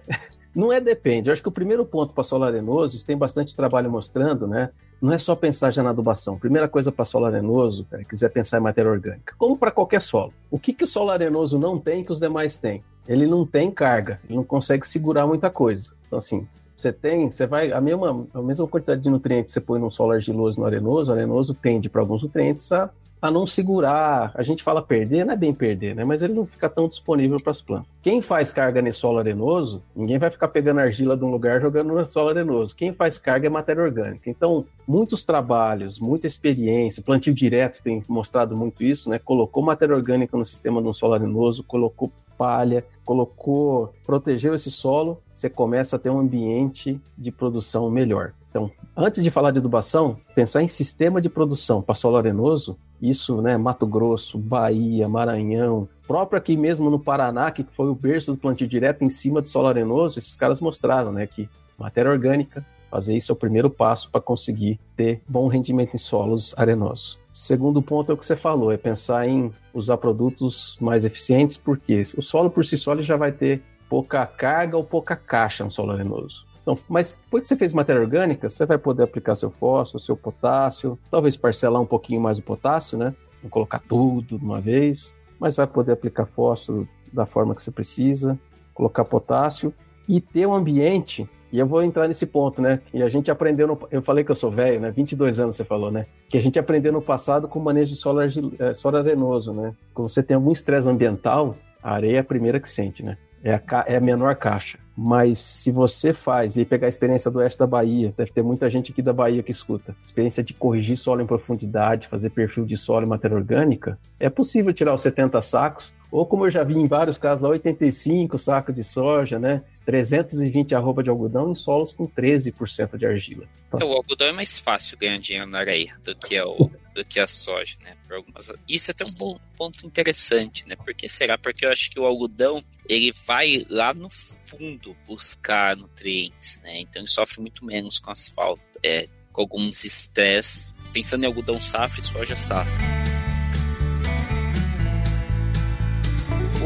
Não 0.59 0.73
é 0.73 0.81
depende. 0.81 1.29
Eu 1.29 1.33
acho 1.33 1.41
que 1.41 1.49
o 1.49 1.53
primeiro 1.53 1.87
ponto 1.87 2.13
para 2.13 2.25
solo 2.25 2.43
arenoso, 2.43 3.07
tem 3.07 3.17
bastante 3.17 3.55
trabalho 3.55 3.89
mostrando, 3.89 4.45
né? 4.45 4.71
Não 5.01 5.13
é 5.13 5.17
só 5.17 5.37
pensar 5.37 5.71
já 5.71 5.85
na 5.85 5.91
adubação. 5.91 6.37
Primeira 6.37 6.69
coisa 6.69 6.91
para 6.91 7.05
solo 7.05 7.27
arenoso, 7.27 7.85
cara, 7.89 8.03
quiser 8.03 8.29
pensar 8.31 8.59
em 8.59 8.63
matéria 8.63 8.91
orgânica. 8.91 9.37
Como 9.39 9.57
para 9.57 9.71
qualquer 9.71 10.03
solo. 10.03 10.35
O 10.51 10.59
que, 10.59 10.73
que 10.73 10.83
o 10.83 10.87
solo 10.89 11.11
arenoso 11.11 11.61
não 11.61 11.79
tem 11.79 12.03
que 12.03 12.11
os 12.11 12.19
demais 12.19 12.57
têm? 12.57 12.83
Ele 13.07 13.25
não 13.25 13.47
tem 13.47 13.71
carga, 13.71 14.19
ele 14.25 14.35
não 14.35 14.43
consegue 14.43 14.85
segurar 14.85 15.29
muita 15.29 15.49
coisa. 15.49 15.93
Então, 16.09 16.19
assim, 16.19 16.45
você 16.75 16.93
tem, 16.93 17.31
você 17.31 17.47
vai, 17.47 17.71
a 17.71 17.81
mesma, 17.81 18.27
a 18.35 18.43
mesma 18.43 18.67
quantidade 18.67 19.01
de 19.01 19.09
nutrientes 19.09 19.55
que 19.55 19.61
você 19.61 19.65
põe 19.65 19.79
num 19.79 19.93
solo 19.93 20.11
argiloso 20.11 20.59
no 20.59 20.67
arenoso, 20.67 21.13
o 21.13 21.15
arenoso 21.15 21.55
tende 21.55 21.89
para 21.89 22.01
alguns 22.01 22.25
nutrientes 22.25 22.73
a 22.73 22.91
a 23.21 23.31
não 23.31 23.47
segurar. 23.47 24.33
A 24.35 24.43
gente 24.43 24.63
fala 24.63 24.83
perder, 24.83 25.25
não 25.25 25.33
é 25.33 25.37
bem 25.37 25.53
perder, 25.53 25.95
né? 25.95 26.05
Mas 26.05 26.23
ele 26.23 26.35
não 26.35 26.47
fica 26.47 26.69
tão 26.69 26.89
disponível 26.89 27.37
para 27.43 27.53
as 27.53 27.61
plantas. 27.61 27.89
Quem 28.03 28.23
faz 28.23 28.53
carga 28.53 28.81
nesse 28.81 29.01
solo 29.01 29.19
arenoso, 29.19 29.83
ninguém 29.95 30.19
vai 30.19 30.31
ficar 30.31 30.49
pegando 30.49 30.81
argila 30.81 31.17
de 31.17 31.25
um 31.25 31.31
lugar 31.31 31.61
jogando 31.61 31.93
no 31.93 32.07
solo 32.07 32.31
arenoso. 32.31 32.75
Quem 32.75 32.93
faz 32.93 33.19
carga 33.19 33.47
é 33.47 33.51
matéria 33.51 33.83
orgânica. 33.83 34.31
Então, 34.31 34.65
muitos 34.87 35.25
trabalhos, 35.25 35.99
muita 35.99 36.27
experiência, 36.27 37.03
plantio 37.03 37.35
direto 37.35 37.83
tem 37.83 38.03
mostrado 38.09 38.57
muito 38.57 38.83
isso, 38.83 39.11
né? 39.11 39.19
Colocou 39.19 39.63
matéria 39.63 39.95
orgânica 39.95 40.37
no 40.37 40.47
sistema 40.47 40.81
de 40.81 40.89
um 40.89 40.93
solo 40.93 41.15
arenoso, 41.15 41.63
colocou 41.65 42.11
palha, 42.39 42.85
colocou, 43.05 43.93
protegeu 44.07 44.55
esse 44.55 44.71
solo, 44.71 45.21
você 45.35 45.51
começa 45.51 45.97
a 45.97 45.99
ter 45.99 46.09
um 46.09 46.21
ambiente 46.21 46.99
de 47.17 47.33
produção 47.33 47.91
melhor. 47.91 48.33
Então, 48.49 48.71
antes 48.97 49.23
de 49.23 49.31
falar 49.31 49.51
de 49.51 49.59
adubação, 49.59 50.17
pensar 50.35 50.63
em 50.63 50.69
sistema 50.69 51.21
de 51.21 51.29
produção 51.29 51.83
para 51.83 51.95
solo 51.95 52.17
arenoso 52.17 52.79
isso, 53.01 53.41
né, 53.41 53.57
Mato 53.57 53.87
Grosso, 53.87 54.39
Bahia, 54.39 55.09
Maranhão, 55.09 55.89
próprio 56.07 56.39
aqui 56.39 56.57
mesmo 56.57 56.91
no 56.91 56.99
Paraná, 56.99 57.51
que 57.51 57.63
foi 57.63 57.89
o 57.89 57.95
berço 57.95 58.33
do 58.33 58.39
plantio 58.39 58.67
direto 58.67 59.05
em 59.05 59.11
cima 59.11 59.41
do 59.41 59.49
solo 59.49 59.69
arenoso, 59.69 60.19
esses 60.19 60.35
caras 60.35 60.61
mostraram, 60.61 61.13
né, 61.13 61.27
que 61.27 61.49
matéria 61.79 62.11
orgânica, 62.11 62.67
fazer 62.91 63.17
isso 63.17 63.33
é 63.33 63.35
o 63.35 63.37
primeiro 63.37 63.71
passo 63.71 64.11
para 64.11 64.21
conseguir 64.21 64.79
ter 64.97 65.21
bom 65.29 65.49
rendimento 65.49 65.95
em 65.95 65.99
solos 65.99 66.55
arenosos. 66.57 67.19
Segundo 67.33 67.81
ponto 67.81 68.11
é 68.11 68.15
o 68.15 68.19
que 68.19 68.27
você 68.27 68.37
falou, 68.37 68.73
é 68.73 68.77
pensar 68.77 69.29
em 69.29 69.53
usar 69.73 69.97
produtos 69.99 70.77
mais 70.81 71.05
eficientes, 71.05 71.57
porque 71.57 72.03
o 72.17 72.23
solo 72.23 72.51
por 72.51 72.65
si 72.65 72.77
só 72.77 72.97
já 73.01 73.17
vai 73.17 73.31
ter 73.31 73.63
pouca 73.89 74.27
carga 74.27 74.77
ou 74.77 74.85
pouca 74.85 75.15
caixa 75.15 75.65
no 75.65 75.71
solo 75.71 75.93
arenoso. 75.93 76.45
Então, 76.63 76.79
mas 76.89 77.19
depois 77.25 77.45
que 77.45 77.49
você 77.49 77.57
fez 77.57 77.73
matéria 77.73 78.03
orgânica, 78.03 78.49
você 78.49 78.67
vai 78.67 78.77
poder 78.77 79.05
aplicar 79.05 79.35
seu 79.35 79.51
fósforo, 79.51 80.03
seu 80.03 80.17
potássio, 80.17 80.99
talvez 81.11 81.37
parcelar 81.37 81.81
um 81.81 81.87
pouquinho 81.87 82.21
mais 82.21 82.39
o 82.39 82.43
potássio, 82.43 82.99
né? 82.99 83.15
Não 83.43 83.49
colocar 83.49 83.81
tudo 83.89 84.37
de 84.37 84.45
uma 84.45 84.61
vez, 84.61 85.15
mas 85.39 85.57
vai 85.57 85.67
poder 85.67 85.93
aplicar 85.93 86.27
fósforo 86.27 86.87
da 87.13 87.25
forma 87.25 87.55
que 87.55 87.63
você 87.63 87.71
precisa, 87.71 88.39
colocar 88.75 89.05
potássio 89.05 89.73
e 90.09 90.21
ter 90.21 90.47
um 90.47 90.55
ambiente. 90.55 91.29
E 91.53 91.59
eu 91.59 91.67
vou 91.67 91.83
entrar 91.83 92.07
nesse 92.07 92.27
ponto, 92.27 92.61
né? 92.61 92.81
E 92.93 93.03
a 93.03 93.09
gente 93.09 93.31
aprendeu, 93.31 93.67
no, 93.67 93.79
eu 93.91 94.03
falei 94.03 94.23
que 94.23 94.31
eu 94.31 94.37
sou 94.37 94.51
velho, 94.51 94.81
né? 94.81 94.91
22 94.91 95.41
anos 95.41 95.57
você 95.57 95.65
falou, 95.65 95.91
né? 95.91 96.07
Que 96.29 96.37
a 96.37 96.43
gente 96.43 96.59
aprendeu 96.59 96.93
no 96.93 97.01
passado 97.01 97.49
com 97.49 97.59
o 97.59 97.65
manejo 97.65 97.91
de 97.91 97.97
solo, 97.97 98.21
argil, 98.21 98.53
é, 98.59 98.73
solo 98.75 98.99
arenoso, 98.99 99.53
né? 99.53 99.75
Quando 99.95 100.09
você 100.09 100.23
tem 100.23 100.35
algum 100.35 100.53
estresse 100.53 100.89
ambiental, 100.89 101.57
a 101.83 101.93
areia 101.93 102.17
é 102.17 102.21
a 102.21 102.25
primeira 102.25 102.61
que 102.61 102.69
sente, 102.69 103.03
né? 103.03 103.17
É 103.43 103.55
a, 103.55 103.85
é 103.87 103.97
a 103.97 104.01
menor 104.01 104.35
caixa. 104.37 104.79
Mas 104.97 105.39
se 105.39 105.71
você 105.71 106.13
faz, 106.13 106.57
e 106.57 106.65
pegar 106.65 106.87
a 106.87 106.89
experiência 106.89 107.31
do 107.31 107.39
oeste 107.39 107.59
da 107.59 107.67
Bahia, 107.67 108.13
deve 108.17 108.33
ter 108.33 108.43
muita 108.43 108.69
gente 108.69 108.91
aqui 108.91 109.01
da 109.01 109.13
Bahia 109.13 109.43
que 109.43 109.53
escuta, 109.53 109.95
experiência 110.05 110.43
de 110.43 110.53
corrigir 110.53 110.97
solo 110.97 111.23
em 111.23 111.27
profundidade, 111.27 112.09
fazer 112.09 112.31
perfil 112.31 112.67
de 112.67 112.77
solo 112.77 113.07
e 113.07 113.09
matéria 113.09 113.37
orgânica, 113.37 113.97
é 114.19 114.29
possível 114.29 114.75
tirar 114.75 114.93
os 114.93 115.01
70 115.01 115.41
sacos, 115.41 115.95
ou 116.11 116.25
como 116.25 116.47
eu 116.47 116.51
já 116.51 116.65
vi 116.65 116.75
em 116.75 116.87
vários 116.87 117.19
casos 117.19 117.43
lá, 117.43 117.51
85 117.51 118.39
sacos 118.39 118.75
de 118.75 118.83
soja, 118.83 119.39
né? 119.39 119.63
320 119.85 120.75
arroba 120.75 121.03
de 121.03 121.11
algodão 121.11 121.51
em 121.51 121.55
solos 121.55 121.93
com 121.93 122.07
13% 122.07 122.97
de 122.97 123.07
argila. 123.07 123.47
Então, 123.69 123.89
o 123.89 123.93
algodão 123.93 124.29
é 124.29 124.33
mais 124.33 124.59
fácil 124.59 124.97
ganhar 124.99 125.19
dinheiro 125.19 125.47
na 125.49 125.59
areia 125.59 125.97
do 126.03 126.15
que, 126.15 126.41
o, 126.41 126.71
do 126.95 127.05
que 127.05 127.21
a 127.21 127.27
soja, 127.27 127.77
né? 127.83 127.95
Algumas... 128.11 128.51
Isso 128.67 128.91
é 128.91 128.93
até 128.93 129.05
um 129.05 129.15
bom 129.15 129.39
ponto 129.57 129.87
interessante, 129.87 130.67
né? 130.67 130.77
Por 130.77 130.95
que 130.95 131.09
será? 131.09 131.37
Porque 131.37 131.67
eu 131.67 131.73
acho 131.73 131.91
que 131.91 132.01
o 132.01 132.07
algodão 132.07 132.63
ele 132.89 133.13
vai 133.27 133.67
lá 133.69 133.93
no 133.93 134.09
fundo 134.11 134.97
buscar 135.07 135.77
nutrientes, 135.77 136.59
né? 136.63 136.81
Então 136.81 137.03
ele 137.03 137.09
sofre 137.09 137.41
muito 137.41 137.65
menos 137.65 137.99
com 137.99 138.11
asfalto, 138.11 138.63
é, 138.83 139.09
com 139.33 139.43
alguns 139.43 139.85
estresse. 139.85 140.75
Pensando 140.93 141.25
em 141.25 141.27
algodão 141.27 141.61
safra 141.61 142.01
e 142.01 142.05
soja 142.05 142.35
safra. 142.35 143.08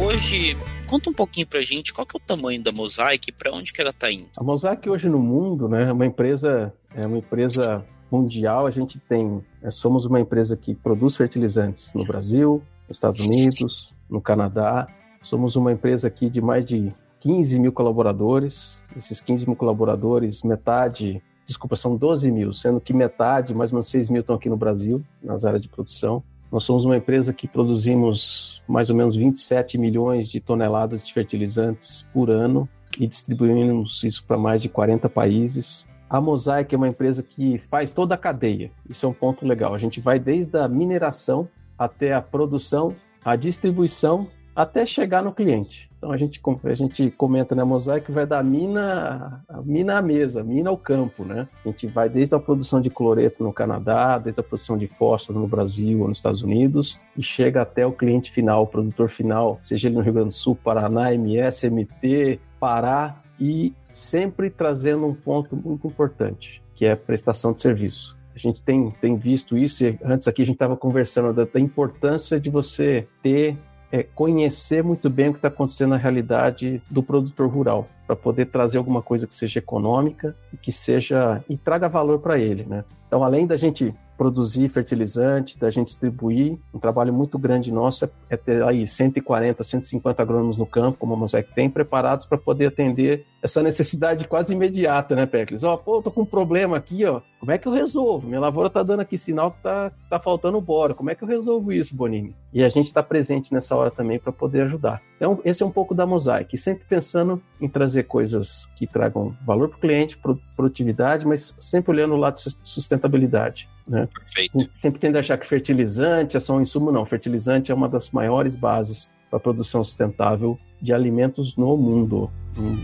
Hoje, 0.01 0.57
conta 0.89 1.11
um 1.11 1.13
pouquinho 1.13 1.47
pra 1.47 1.61
gente 1.61 1.93
qual 1.93 2.07
que 2.07 2.17
é 2.17 2.19
o 2.19 2.23
tamanho 2.27 2.63
da 2.63 2.73
Mosaic 2.73 3.29
e 3.29 3.33
para 3.33 3.53
onde 3.53 3.73
que 3.73 3.81
ela 3.81 3.93
tá 3.93 4.11
indo. 4.11 4.29
A 4.37 4.43
Mosaic 4.43 4.89
hoje 4.89 5.09
no 5.09 5.19
mundo, 5.19 5.69
né, 5.69 5.91
é 5.91 5.93
uma 5.93 6.07
empresa, 6.07 6.73
é 6.95 7.07
uma 7.07 7.19
empresa 7.19 7.85
mundial. 8.11 8.67
A 8.67 8.71
gente 8.71 8.99
tem, 8.99 9.45
é, 9.63 9.71
somos 9.71 10.07
uma 10.07 10.19
empresa 10.19 10.57
que 10.57 10.75
produz 10.75 11.15
fertilizantes 11.15 11.93
no 11.95 12.07
Brasil, 12.07 12.63
nos 12.89 12.97
Estados 12.97 13.21
Unidos, 13.21 13.95
no 14.09 14.21
Canadá. 14.21 14.87
Somos 15.23 15.57
uma 15.57 15.71
empresa 15.71 16.09
aqui 16.09 16.31
de 16.31 16.41
mais 16.41 16.65
de 16.65 16.91
15 17.21 17.61
mil 17.61 17.73
colaboradores. 17.73 18.83
Esses 18.97 19.21
15 19.21 19.47
mil 19.47 19.57
colaboradores, 19.57 20.43
metade, 20.43 21.23
desculpa, 21.47 21.77
são 21.77 21.97
12 21.97 22.31
mil, 22.33 22.55
sendo 22.55 22.81
que 22.81 22.95
metade, 22.95 23.55
mais 23.55 23.71
ou 23.71 23.77
menos 23.77 23.89
6 23.89 24.09
mil 24.09 24.23
estão 24.23 24.37
aqui 24.37 24.49
no 24.49 24.57
Brasil, 24.57 25.05
nas 25.23 25.45
áreas 25.45 25.63
de 25.63 25.69
produção. 25.69 26.23
Nós 26.53 26.65
somos 26.65 26.85
uma 26.85 26.99
empresa 26.99 27.33
que 27.33 27.49
produzimos 27.49 28.63
mais 28.69 28.91
ou 28.91 28.97
menos 28.97 29.17
27 29.17 29.79
milhões 29.79 30.29
de 30.29 30.39
toneladas 30.39 31.07
de 31.07 31.11
fertilizantes 31.11 32.07
por 32.13 32.29
ano 32.29 32.69
e 32.99 33.07
distribuímos 33.07 34.05
isso 34.05 34.23
para 34.27 34.37
mais 34.37 34.61
de 34.61 34.69
40 34.69 35.09
países. 35.09 35.87
A 36.11 36.21
Mosaic 36.21 36.75
é 36.75 36.77
uma 36.77 36.89
empresa 36.89 37.23
que 37.23 37.57
faz 37.71 37.91
toda 37.91 38.15
a 38.15 38.19
cadeia. 38.19 38.71
Isso 38.87 39.07
é 39.07 39.09
um 39.09 39.15
ponto 39.15 39.47
legal. 39.47 39.75
A 39.75 39.79
gente 39.79 39.99
vai 39.99 40.19
desde 40.19 40.59
a 40.59 40.69
mineração 40.69 41.49
até 41.79 42.13
a 42.13 42.21
produção, 42.21 42.95
a 43.25 43.35
distribuição, 43.35 44.29
até 44.55 44.85
chegar 44.85 45.23
no 45.23 45.33
cliente. 45.33 45.91
Então 45.97 46.11
a 46.11 46.17
gente, 46.17 46.41
a 46.65 46.75
gente 46.75 47.11
comenta 47.13 47.55
na 47.55 47.65
Mosaic 47.65 48.11
vai 48.11 48.27
da 48.27 48.43
mina, 48.43 49.45
mina 49.65 49.99
à 49.99 50.03
mesa, 50.03 50.43
mina 50.43 50.69
ao 50.69 50.77
campo, 50.77 51.25
né? 51.25 51.49
A 51.65 51.69
gente 51.69 51.87
vai 51.87 52.09
desde 52.09 52.35
a 52.35 52.41
produção 52.41 52.81
de 52.81 52.91
cloreto 52.91 53.45
no 53.45 53.53
Canadá, 53.53 54.19
desde 54.19 54.41
a 54.41 54.43
produção 54.43 54.77
de 54.77 54.89
fósforo 54.89 55.39
no 55.39 55.47
Brasil 55.47 56.01
ou 56.01 56.09
nos 56.09 56.19
Estados 56.19 56.43
Unidos, 56.43 56.99
e 57.17 57.23
chega 57.23 57.63
até 57.63 57.87
o 57.87 57.93
cliente 57.93 58.33
final, 58.33 58.65
o 58.65 58.67
produtor 58.67 59.09
final, 59.09 59.61
seja 59.63 59.89
ele 59.89 59.97
no 59.97 60.03
Rio 60.03 60.13
Grande 60.13 60.31
do 60.31 60.35
Sul, 60.35 60.57
Paraná, 60.57 61.15
MS, 61.15 61.71
MT, 61.71 62.41
Pará, 62.59 63.23
e 63.39 63.73
sempre 63.93 64.51
trazendo 64.51 65.07
um 65.07 65.15
ponto 65.15 65.57
muito 65.57 65.87
importante, 65.87 66.63
que 66.75 66.85
é 66.85 66.93
a 66.93 66.97
prestação 66.97 67.53
de 67.53 67.63
serviço. 67.63 68.17
A 68.35 68.39
gente 68.39 68.61
tem, 68.63 68.91
tem 69.01 69.17
visto 69.17 69.57
isso, 69.57 69.85
e 69.85 69.99
antes 70.03 70.27
aqui 70.27 70.43
a 70.43 70.47
gente 70.47 70.57
estava 70.57 70.77
conversando 70.77 71.33
da, 71.33 71.45
da 71.45 71.61
importância 71.61 72.41
de 72.41 72.51
você 72.51 73.07
ter 73.23 73.57
é 73.93 74.03
conhecer 74.03 74.83
muito 74.83 75.11
bem 75.11 75.29
o 75.29 75.33
que 75.33 75.39
está 75.39 75.49
acontecendo 75.49 75.91
na 75.91 75.99
realidade 75.99 76.83
do 76.91 77.03
produtor 77.03 77.47
rural, 77.49 77.87
para 78.13 78.17
poder 78.17 78.47
trazer 78.47 78.77
alguma 78.77 79.01
coisa 79.01 79.27
que 79.27 79.35
seja 79.35 79.59
econômica 79.59 80.37
e 80.53 80.57
que 80.57 80.71
seja 80.71 81.43
e 81.49 81.57
traga 81.57 81.89
valor 81.89 82.19
para 82.19 82.39
ele, 82.39 82.65
né? 82.65 82.85
Então, 83.07 83.25
além 83.25 83.47
da 83.47 83.57
gente 83.57 83.95
produzir 84.23 84.69
fertilizante, 84.69 85.59
da 85.59 85.69
gente 85.69 85.89
distribuir. 85.89 86.57
Um 86.73 86.79
trabalho 86.79 87.13
muito 87.13 87.37
grande 87.37 87.73
nosso 87.73 88.05
é, 88.05 88.11
é 88.31 88.37
ter 88.37 88.63
aí 88.63 88.87
140, 88.87 89.65
150 89.65 90.23
agrônomos 90.23 90.57
no 90.57 90.65
campo, 90.65 90.99
como 90.99 91.15
a 91.15 91.17
Mosaic 91.17 91.53
tem, 91.53 91.69
preparados 91.69 92.25
para 92.25 92.39
poder 92.39 92.67
atender 92.67 93.27
essa 93.43 93.61
necessidade 93.61 94.29
quase 94.29 94.55
imediata, 94.55 95.17
né, 95.17 95.27
Pericles? 95.27 95.65
Ó, 95.65 95.75
oh, 95.75 95.79
pô, 95.79 96.01
tô 96.01 96.11
com 96.11 96.21
um 96.23 96.27
problema 96.27 96.77
aqui, 96.77 97.05
ó. 97.05 97.21
Como 97.41 97.51
é 97.51 97.59
que 97.59 97.67
eu 97.67 97.73
resolvo? 97.73 98.29
Minha 98.29 98.39
lavoura 98.39 98.71
tá 98.71 98.85
dando 98.85 99.01
aqui 99.01 99.19
sinal 99.19 99.51
que 99.51 99.61
tá, 99.61 99.91
tá 100.09 100.21
faltando 100.21 100.61
bora. 100.61 100.95
Como 100.95 101.11
é 101.11 101.17
que 101.17 101.25
eu 101.25 101.29
resolvo 101.29 101.73
isso, 101.73 101.97
Bonini? 101.97 102.37
E 102.53 102.63
a 102.63 102.69
gente 102.69 102.87
está 102.87 103.03
presente 103.03 103.53
nessa 103.53 103.75
hora 103.75 103.91
também 103.91 104.21
para 104.21 104.31
poder 104.31 104.63
ajudar. 104.63 105.03
Então, 105.17 105.41
esse 105.45 105.65
é 105.65 105.67
um 105.67 105.71
pouco 105.73 105.93
da 105.93 106.07
Mosaic, 106.07 106.57
sempre 106.57 106.85
pensando 106.89 107.43
em 107.61 107.69
trazer 107.69 108.02
coisas 108.05 108.67
que 108.77 108.87
tragam 108.87 109.37
valor 109.45 109.69
para 109.69 109.79
o 109.79 109.81
cliente, 109.81 110.19
produtividade, 110.57 111.27
mas 111.27 111.55
sempre 111.61 111.93
olhando 111.93 112.15
o 112.15 112.17
lado 112.17 112.37
de 112.37 112.57
sustentabilidade. 112.63 113.69
Né? 113.87 114.09
Perfeito. 114.13 114.69
Sempre 114.71 115.01
tendo 115.01 115.17
a 115.17 115.21
achar 115.21 115.37
que 115.39 115.47
fertilizante 115.47 116.37
é 116.37 116.41
só 116.41 116.57
um 116.57 116.61
insumo, 116.61 116.93
não. 116.93 117.05
Fertilizante 117.05 117.71
é 117.71 117.75
uma 117.75 117.89
das 117.89 118.11
maiores 118.11 118.55
bases 118.55 119.11
para 119.31 119.39
a 119.39 119.41
produção 119.41 119.83
sustentável 119.83 120.59
de 120.81 120.93
alimentos 120.93 121.57
no 121.57 121.77
mundo. 121.77 122.31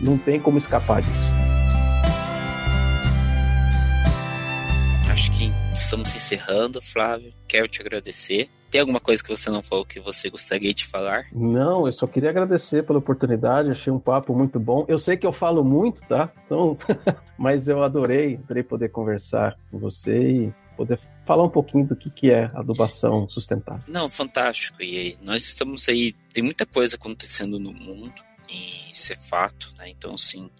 Não 0.02 0.16
tem 0.16 0.40
como 0.40 0.58
escapar 0.58 1.02
disso. 1.02 1.28
Acho 5.10 5.32
que 5.32 5.52
estamos 5.72 6.14
encerrando, 6.14 6.80
Flávio. 6.80 7.32
Quero 7.46 7.68
te 7.68 7.80
agradecer. 7.80 8.48
Tem 8.70 8.80
alguma 8.80 9.00
coisa 9.00 9.22
que 9.22 9.30
você 9.30 9.50
não 9.50 9.62
falou 9.62 9.84
que 9.84 9.98
você 9.98 10.28
gostaria 10.28 10.74
de 10.74 10.86
falar? 10.86 11.26
Não, 11.32 11.86
eu 11.86 11.92
só 11.92 12.06
queria 12.06 12.30
agradecer 12.30 12.84
pela 12.84 12.98
oportunidade, 12.98 13.70
achei 13.70 13.92
um 13.92 13.98
papo 13.98 14.34
muito 14.34 14.60
bom. 14.60 14.84
Eu 14.88 14.98
sei 14.98 15.16
que 15.16 15.26
eu 15.26 15.32
falo 15.32 15.64
muito, 15.64 16.00
tá? 16.02 16.30
Então, 16.44 16.76
mas 17.38 17.66
eu 17.68 17.82
adorei, 17.82 18.36
adorei 18.36 18.62
poder 18.62 18.90
conversar 18.90 19.56
com 19.70 19.78
você 19.78 20.20
e 20.20 20.54
poder 20.76 21.00
falar 21.26 21.44
um 21.44 21.50
pouquinho 21.50 21.86
do 21.86 21.96
que, 21.96 22.10
que 22.10 22.30
é 22.30 22.48
adubação 22.54 23.28
sustentável. 23.28 23.82
Não, 23.88 24.08
fantástico. 24.08 24.82
E 24.82 24.98
aí, 24.98 25.18
nós 25.22 25.42
estamos 25.42 25.88
aí, 25.88 26.14
tem 26.32 26.42
muita 26.42 26.64
coisa 26.64 26.96
acontecendo 26.96 27.58
no 27.58 27.72
mundo, 27.72 28.22
e 28.50 28.92
isso 28.92 29.12
é 29.12 29.16
fato, 29.16 29.70
né? 29.76 29.88
Então, 29.88 30.14
assim, 30.14 30.50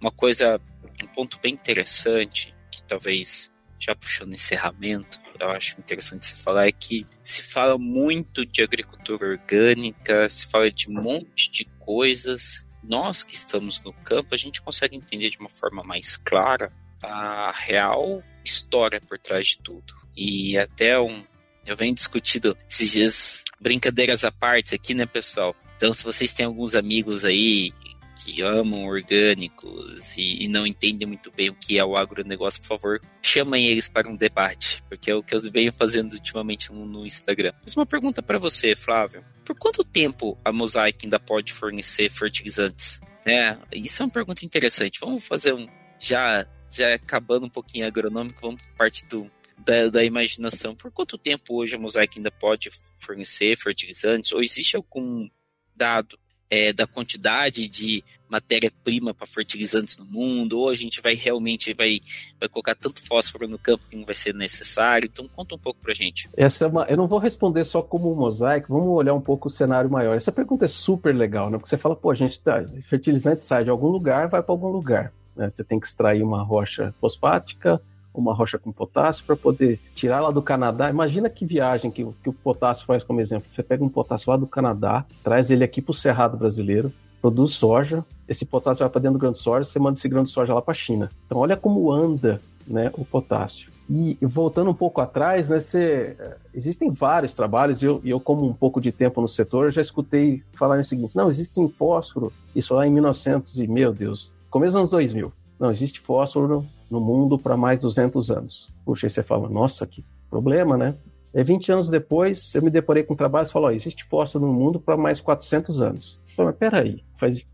uma 0.00 0.10
coisa, 0.10 0.60
um 1.02 1.06
ponto 1.08 1.38
bem 1.42 1.54
interessante, 1.54 2.54
que 2.70 2.82
talvez 2.84 3.50
já 3.78 3.94
puxando 3.94 4.32
encerramento, 4.32 5.20
eu 5.40 5.50
acho 5.50 5.78
interessante 5.78 6.26
se 6.26 6.36
falar 6.36 6.68
é 6.68 6.72
que 6.72 7.06
se 7.22 7.42
fala 7.42 7.76
muito 7.78 8.46
de 8.46 8.62
agricultura 8.62 9.26
orgânica, 9.26 10.28
se 10.28 10.46
fala 10.46 10.70
de 10.70 10.88
um 10.88 11.02
monte 11.02 11.50
de 11.50 11.64
coisas. 11.78 12.66
Nós 12.82 13.24
que 13.24 13.34
estamos 13.34 13.80
no 13.82 13.92
campo, 13.92 14.34
a 14.34 14.38
gente 14.38 14.62
consegue 14.62 14.96
entender 14.96 15.30
de 15.30 15.38
uma 15.38 15.50
forma 15.50 15.82
mais 15.82 16.16
clara 16.16 16.72
a 17.02 17.52
real 17.52 18.22
história 18.44 19.00
por 19.00 19.18
trás 19.18 19.48
de 19.48 19.58
tudo. 19.58 19.94
E 20.16 20.56
até 20.56 20.98
um. 20.98 21.24
Eu 21.66 21.76
venho 21.76 21.94
discutindo 21.94 22.56
esses 22.68 22.90
dias, 22.90 23.44
brincadeiras 23.58 24.22
à 24.22 24.30
parte 24.30 24.74
aqui, 24.74 24.92
né, 24.94 25.06
pessoal? 25.06 25.56
Então, 25.76 25.92
se 25.92 26.04
vocês 26.04 26.32
têm 26.32 26.44
alguns 26.44 26.74
amigos 26.74 27.24
aí 27.24 27.72
que 28.14 28.42
amam 28.42 28.86
orgânicos 28.86 30.16
e, 30.16 30.44
e, 30.44 30.48
não 30.48 30.66
entendem 30.66 31.06
muito 31.06 31.30
bem 31.30 31.50
o 31.50 31.54
que 31.54 31.78
é 31.78 31.84
o 31.84 31.96
agronegócio, 31.96 32.60
por 32.60 32.68
favor, 32.68 33.00
chamem 33.22 33.66
eles 33.66 33.88
para 33.88 34.08
um 34.08 34.16
debate, 34.16 34.82
porque 34.88 35.10
é 35.10 35.14
o 35.14 35.22
que 35.22 35.34
eu 35.34 35.40
venho 35.50 35.72
fazendo 35.72 36.12
ultimamente 36.12 36.72
no, 36.72 36.86
no 36.86 37.06
Instagram. 37.06 37.52
Mas 37.62 37.76
uma 37.76 37.86
pergunta 37.86 38.22
para 38.22 38.38
você, 38.38 38.74
Flávio: 38.74 39.24
por 39.44 39.56
quanto 39.58 39.84
tempo 39.84 40.38
a 40.44 40.52
Mosaic 40.52 41.04
ainda 41.04 41.18
pode 41.18 41.52
fornecer 41.52 42.10
fertilizantes? 42.10 43.00
É, 43.26 43.56
isso 43.72 44.02
é 44.02 44.06
uma 44.06 44.12
pergunta 44.12 44.44
interessante. 44.44 45.00
Vamos 45.00 45.26
fazer 45.26 45.54
um 45.54 45.66
já 45.98 46.46
já 46.70 46.94
acabando 46.94 47.46
um 47.46 47.50
pouquinho 47.50 47.86
agronômico, 47.86 48.40
vamos 48.40 48.60
parte 48.76 49.06
do, 49.06 49.30
da, 49.58 49.88
da, 49.88 50.04
imaginação. 50.04 50.74
Por 50.74 50.90
quanto 50.90 51.16
tempo 51.16 51.54
hoje 51.54 51.76
a 51.76 51.78
Mosaic 51.78 52.18
ainda 52.18 52.32
pode 52.32 52.68
fornecer 52.98 53.56
fertilizantes? 53.56 54.32
Ou 54.32 54.42
existe 54.42 54.74
algum 54.74 55.28
dado 55.76 56.18
é, 56.50 56.72
da 56.72 56.86
quantidade 56.86 57.68
de 57.68 58.04
matéria-prima 58.28 59.14
para 59.14 59.26
fertilizantes 59.26 59.96
no 59.96 60.04
mundo? 60.04 60.58
Ou 60.58 60.68
a 60.68 60.74
gente 60.74 61.00
vai 61.00 61.14
realmente 61.14 61.72
vai, 61.74 62.00
vai 62.38 62.48
colocar 62.48 62.74
tanto 62.74 63.06
fósforo 63.06 63.48
no 63.48 63.58
campo 63.58 63.84
que 63.88 63.96
não 63.96 64.04
vai 64.04 64.14
ser 64.14 64.34
necessário? 64.34 65.08
Então 65.12 65.28
conta 65.28 65.54
um 65.54 65.58
pouco 65.58 65.80
para 65.80 65.94
gente. 65.94 66.28
Essa 66.36 66.64
é 66.64 66.68
uma, 66.68 66.84
eu 66.84 66.96
não 66.96 67.06
vou 67.06 67.18
responder 67.18 67.64
só 67.64 67.82
como 67.82 68.14
mosaico, 68.14 68.72
vamos 68.72 68.88
olhar 68.88 69.14
um 69.14 69.20
pouco 69.20 69.48
o 69.48 69.50
cenário 69.50 69.90
maior. 69.90 70.16
Essa 70.16 70.32
pergunta 70.32 70.64
é 70.64 70.68
super 70.68 71.14
legal, 71.14 71.50
né? 71.50 71.58
Porque 71.58 71.68
você 71.68 71.78
fala, 71.78 71.96
pô, 71.96 72.10
a 72.10 72.14
gente 72.14 72.40
tá, 72.40 72.64
fertilizante 72.88 73.42
sai 73.42 73.64
de 73.64 73.70
algum 73.70 73.88
lugar, 73.88 74.28
vai 74.28 74.42
para 74.42 74.52
algum 74.52 74.68
lugar. 74.68 75.12
Né? 75.36 75.50
Você 75.50 75.64
tem 75.64 75.80
que 75.80 75.86
extrair 75.86 76.22
uma 76.22 76.42
rocha 76.42 76.94
fosfática, 77.00 77.76
uma 78.14 78.34
rocha 78.34 78.58
com 78.58 78.70
potássio 78.70 79.24
para 79.24 79.36
poder 79.36 79.80
tirar 79.94 80.20
lá 80.20 80.30
do 80.30 80.40
Canadá. 80.40 80.88
Imagina 80.88 81.28
que 81.28 81.44
viagem 81.44 81.90
que, 81.90 82.06
que 82.22 82.28
o 82.28 82.32
potássio 82.32 82.86
faz 82.86 83.02
como 83.02 83.20
exemplo. 83.20 83.46
Você 83.48 83.62
pega 83.62 83.84
um 83.84 83.88
potássio 83.88 84.30
lá 84.30 84.36
do 84.36 84.46
Canadá, 84.46 85.04
traz 85.22 85.50
ele 85.50 85.64
aqui 85.64 85.82
para 85.82 85.92
o 85.92 85.94
Cerrado 85.94 86.36
brasileiro, 86.36 86.92
produz 87.20 87.52
soja, 87.52 88.04
esse 88.28 88.44
potássio 88.44 88.84
vai 88.84 88.90
para 88.90 89.00
dentro 89.00 89.18
do 89.18 89.20
grão 89.20 89.32
de 89.32 89.38
soja, 89.38 89.64
você 89.64 89.78
manda 89.78 89.98
esse 89.98 90.08
grão 90.08 90.22
de 90.22 90.30
soja 90.30 90.54
lá 90.54 90.62
para 90.62 90.72
a 90.72 90.76
China. 90.76 91.08
Então 91.26 91.38
olha 91.38 91.56
como 91.56 91.90
anda 91.90 92.40
né, 92.66 92.90
o 92.94 93.04
potássio. 93.04 93.72
E 93.88 94.16
voltando 94.22 94.70
um 94.70 94.74
pouco 94.74 95.00
atrás, 95.00 95.50
né, 95.50 95.60
você, 95.60 96.16
existem 96.54 96.90
vários 96.90 97.34
trabalhos, 97.34 97.82
e 97.82 97.86
eu, 97.86 98.00
eu, 98.02 98.18
como 98.18 98.46
um 98.46 98.52
pouco 98.54 98.80
de 98.80 98.90
tempo 98.90 99.20
no 99.20 99.28
setor, 99.28 99.70
já 99.72 99.82
escutei 99.82 100.42
falar 100.54 100.80
o 100.80 100.84
seguinte, 100.84 101.14
não, 101.14 101.28
existe 101.28 101.60
um 101.60 101.68
fósforo, 101.68 102.32
isso 102.56 102.74
lá 102.74 102.86
em 102.86 102.90
1900 102.90 103.58
e, 103.58 103.66
meu 103.66 103.92
Deus, 103.92 104.32
começo 104.50 104.72
dos 104.72 104.76
anos 104.80 104.90
2000. 104.90 105.32
Não, 105.60 105.70
existe 105.70 106.00
fósforo 106.00 106.66
no 106.90 107.00
mundo 107.00 107.38
para 107.38 107.56
mais 107.56 107.80
200 107.80 108.30
anos. 108.30 108.68
Puxa, 108.84 109.06
aí 109.06 109.10
você 109.10 109.22
fala, 109.22 109.48
nossa, 109.48 109.86
que 109.86 110.04
problema, 110.30 110.76
né? 110.76 110.94
E 111.34 111.42
20 111.42 111.72
anos 111.72 111.90
depois, 111.90 112.54
eu 112.54 112.62
me 112.62 112.70
deparei 112.70 113.02
com 113.02 113.14
um 113.14 113.16
trabalho 113.16 113.46
e 113.46 113.50
falou, 113.50 113.70
existe 113.72 114.04
fósforo 114.04 114.46
no 114.46 114.52
mundo 114.52 114.78
para 114.78 114.96
mais 114.96 115.20
400 115.20 115.80
anos. 115.80 116.16
Falei, 116.36 116.52
mas 116.52 116.56
peraí, 116.56 117.04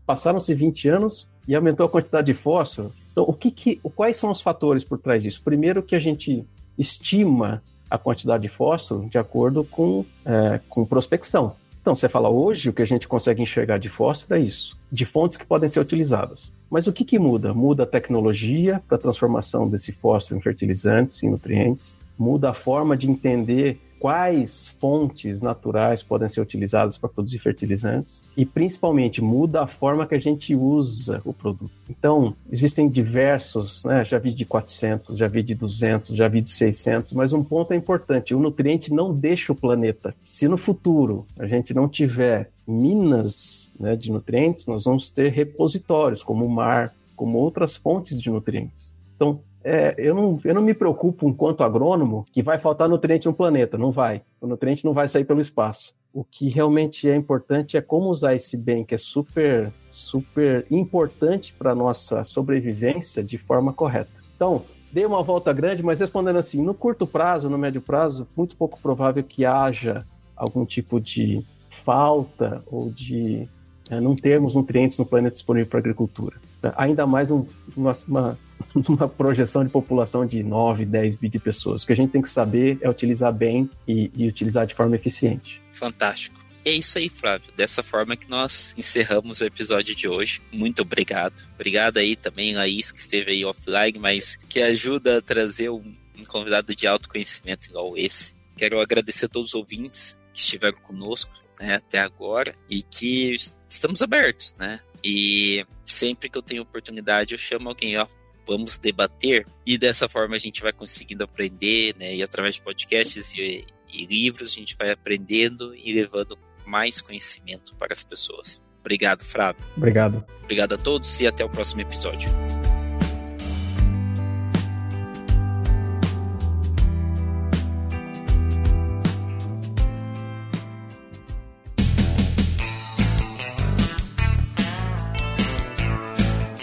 passaram-se 0.05 0.53
20 0.53 0.87
anos 0.87 1.27
e 1.47 1.55
aumentou 1.55 1.85
a 1.85 1.89
quantidade 1.89 2.27
de 2.27 2.33
fósforo? 2.33 2.91
Então, 3.11 3.25
o 3.27 3.33
que 3.33 3.49
que, 3.49 3.75
quais 3.95 4.17
são 4.17 4.31
os 4.31 4.41
fatores 4.41 4.83
por 4.83 4.99
trás 4.99 5.23
disso? 5.23 5.41
Primeiro 5.43 5.81
que 5.81 5.95
a 5.95 5.99
gente 5.99 6.45
estima 6.77 7.61
a 7.89 7.97
quantidade 7.97 8.43
de 8.43 8.49
fósforo 8.49 9.09
de 9.09 9.17
acordo 9.17 9.63
com, 9.63 10.05
é, 10.25 10.59
com 10.69 10.85
prospecção. 10.85 11.55
Então, 11.81 11.95
você 11.95 12.07
fala, 12.07 12.29
hoje 12.29 12.69
o 12.69 12.73
que 12.73 12.83
a 12.83 12.87
gente 12.87 13.07
consegue 13.07 13.41
enxergar 13.41 13.79
de 13.79 13.89
fósforo 13.89 14.39
é 14.39 14.43
isso, 14.43 14.77
de 14.91 15.05
fontes 15.05 15.37
que 15.37 15.45
podem 15.45 15.67
ser 15.67 15.79
utilizadas. 15.79 16.53
Mas 16.71 16.87
o 16.87 16.93
que, 16.93 17.03
que 17.03 17.19
muda? 17.19 17.53
Muda 17.53 17.83
a 17.83 17.85
tecnologia 17.85 18.81
para 18.87 18.95
a 18.95 19.01
transformação 19.01 19.67
desse 19.67 19.91
fósforo 19.91 20.39
em 20.39 20.41
fertilizantes, 20.41 21.21
em 21.21 21.29
nutrientes, 21.29 21.97
muda 22.17 22.51
a 22.51 22.53
forma 22.53 22.95
de 22.95 23.09
entender 23.09 23.77
quais 24.01 24.69
fontes 24.79 25.43
naturais 25.43 26.01
podem 26.01 26.27
ser 26.27 26.41
utilizadas 26.41 26.97
para 26.97 27.07
produzir 27.07 27.37
fertilizantes 27.37 28.25
e 28.35 28.43
principalmente 28.43 29.21
muda 29.21 29.61
a 29.61 29.67
forma 29.67 30.07
que 30.07 30.15
a 30.15 30.19
gente 30.19 30.55
usa 30.55 31.21
o 31.23 31.31
produto. 31.31 31.69
Então, 31.87 32.35
existem 32.51 32.89
diversos, 32.89 33.85
né, 33.85 34.03
já 34.03 34.17
vi 34.17 34.33
de 34.33 34.43
400, 34.43 35.15
já 35.15 35.27
vi 35.27 35.43
de 35.43 35.53
200, 35.53 36.15
já 36.15 36.27
vi 36.27 36.41
de 36.41 36.49
600, 36.49 37.13
mas 37.13 37.31
um 37.31 37.43
ponto 37.43 37.73
é 37.73 37.75
importante, 37.75 38.33
o 38.33 38.39
nutriente 38.39 38.91
não 38.91 39.13
deixa 39.13 39.51
o 39.51 39.55
planeta. 39.55 40.15
Se 40.31 40.47
no 40.47 40.57
futuro 40.57 41.27
a 41.37 41.45
gente 41.45 41.71
não 41.71 41.87
tiver 41.87 42.49
minas 42.71 43.69
né, 43.79 43.95
de 43.95 44.11
nutrientes, 44.11 44.67
nós 44.67 44.85
vamos 44.85 45.09
ter 45.11 45.31
repositórios 45.31 46.23
como 46.23 46.45
o 46.45 46.49
mar, 46.49 46.93
como 47.15 47.37
outras 47.37 47.75
fontes 47.75 48.19
de 48.19 48.29
nutrientes. 48.29 48.93
Então, 49.15 49.41
é, 49.63 49.93
eu, 49.97 50.15
não, 50.15 50.39
eu 50.43 50.55
não 50.55 50.61
me 50.61 50.73
preocupo, 50.73 51.27
enquanto 51.27 51.63
agrônomo, 51.63 52.25
que 52.31 52.41
vai 52.41 52.57
faltar 52.57 52.89
nutriente 52.89 53.27
no 53.27 53.33
planeta. 53.33 53.77
Não 53.77 53.91
vai. 53.91 54.21
O 54.39 54.47
nutriente 54.47 54.83
não 54.83 54.93
vai 54.93 55.07
sair 55.07 55.25
pelo 55.25 55.41
espaço. 55.41 55.93
O 56.13 56.23
que 56.23 56.49
realmente 56.49 57.07
é 57.09 57.15
importante 57.15 57.77
é 57.77 57.81
como 57.81 58.09
usar 58.09 58.35
esse 58.35 58.57
bem, 58.57 58.83
que 58.83 58.95
é 58.95 58.97
super, 58.97 59.71
super 59.89 60.65
importante 60.69 61.53
para 61.53 61.71
a 61.71 61.75
nossa 61.75 62.23
sobrevivência, 62.23 63.23
de 63.23 63.37
forma 63.37 63.71
correta. 63.71 64.09
Então, 64.35 64.63
dei 64.91 65.05
uma 65.05 65.23
volta 65.23 65.53
grande, 65.53 65.83
mas 65.83 65.99
respondendo 65.99 66.37
assim, 66.37 66.61
no 66.61 66.73
curto 66.73 67.07
prazo, 67.07 67.49
no 67.49 67.57
médio 67.57 67.81
prazo, 67.81 68.27
muito 68.35 68.57
pouco 68.57 68.79
provável 68.79 69.23
que 69.23 69.45
haja 69.45 70.05
algum 70.35 70.65
tipo 70.65 70.99
de 70.99 71.45
falta 71.83 72.63
ou 72.65 72.91
de 72.91 73.47
é, 73.89 73.99
não 73.99 74.15
termos 74.15 74.55
nutrientes 74.55 74.97
no 74.97 75.05
planeta 75.05 75.33
disponível 75.33 75.67
para 75.67 75.79
agricultura. 75.79 76.37
Ainda 76.77 77.05
mais 77.07 77.31
um, 77.31 77.45
uma, 77.75 77.93
uma 78.07 78.37
numa 78.87 79.07
projeção 79.07 79.63
de 79.63 79.69
população 79.69 80.25
de 80.25 80.43
9, 80.43 80.85
10 80.85 81.17
bi 81.17 81.29
de 81.29 81.39
pessoas. 81.39 81.83
O 81.83 81.87
que 81.87 81.93
a 81.93 81.95
gente 81.95 82.11
tem 82.11 82.21
que 82.21 82.29
saber 82.29 82.77
é 82.81 82.89
utilizar 82.89 83.33
bem 83.33 83.69
e, 83.87 84.11
e 84.15 84.27
utilizar 84.27 84.65
de 84.65 84.73
forma 84.73 84.95
eficiente. 84.95 85.61
Fantástico. 85.71 86.39
E 86.63 86.69
é 86.69 86.73
isso 86.73 86.97
aí, 86.97 87.09
Flávio. 87.09 87.51
Dessa 87.57 87.81
forma 87.81 88.15
que 88.15 88.29
nós 88.29 88.75
encerramos 88.77 89.41
o 89.41 89.45
episódio 89.45 89.95
de 89.95 90.07
hoje. 90.07 90.41
Muito 90.51 90.83
obrigado. 90.83 91.43
Obrigado 91.55 91.97
aí 91.97 92.15
também, 92.15 92.55
Laís, 92.55 92.91
que 92.91 92.99
esteve 92.99 93.31
aí 93.31 93.43
offline, 93.43 93.97
mas 93.99 94.35
que 94.35 94.61
ajuda 94.61 95.17
a 95.17 95.21
trazer 95.21 95.69
um, 95.69 95.93
um 96.19 96.25
convidado 96.25 96.75
de 96.75 96.85
alto 96.85 97.09
conhecimento 97.09 97.67
igual 97.67 97.97
esse. 97.97 98.35
Quero 98.55 98.79
agradecer 98.79 99.25
a 99.25 99.29
todos 99.29 99.49
os 99.49 99.55
ouvintes 99.55 100.17
que 100.33 100.39
estiveram 100.39 100.77
conosco 100.81 101.40
né, 101.61 101.75
até 101.75 101.99
agora 101.99 102.55
e 102.67 102.81
que 102.81 103.35
estamos 103.67 104.01
abertos, 104.01 104.57
né? 104.57 104.79
E 105.03 105.65
sempre 105.85 106.29
que 106.29 106.37
eu 106.37 106.41
tenho 106.41 106.63
oportunidade 106.63 107.33
eu 107.33 107.37
chamo 107.37 107.69
alguém, 107.69 107.97
ó, 107.97 108.07
vamos 108.47 108.79
debater 108.79 109.45
e 109.65 109.77
dessa 109.77 110.09
forma 110.09 110.35
a 110.35 110.39
gente 110.39 110.61
vai 110.61 110.73
conseguindo 110.73 111.23
aprender, 111.23 111.95
né? 111.97 112.15
E 112.15 112.23
através 112.23 112.55
de 112.55 112.61
podcasts 112.61 113.33
e, 113.35 113.65
e 113.93 114.05
livros 114.07 114.51
a 114.51 114.59
gente 114.59 114.75
vai 114.75 114.89
aprendendo 114.89 115.75
e 115.75 115.93
levando 115.93 116.37
mais 116.65 116.99
conhecimento 116.99 117.75
para 117.75 117.93
as 117.93 118.03
pessoas. 118.03 118.61
Obrigado, 118.79 119.23
Flávio. 119.23 119.63
Obrigado. 119.77 120.25
Obrigado 120.43 120.73
a 120.73 120.77
todos 120.77 121.19
e 121.21 121.27
até 121.27 121.45
o 121.45 121.49
próximo 121.49 121.81
episódio. 121.81 122.29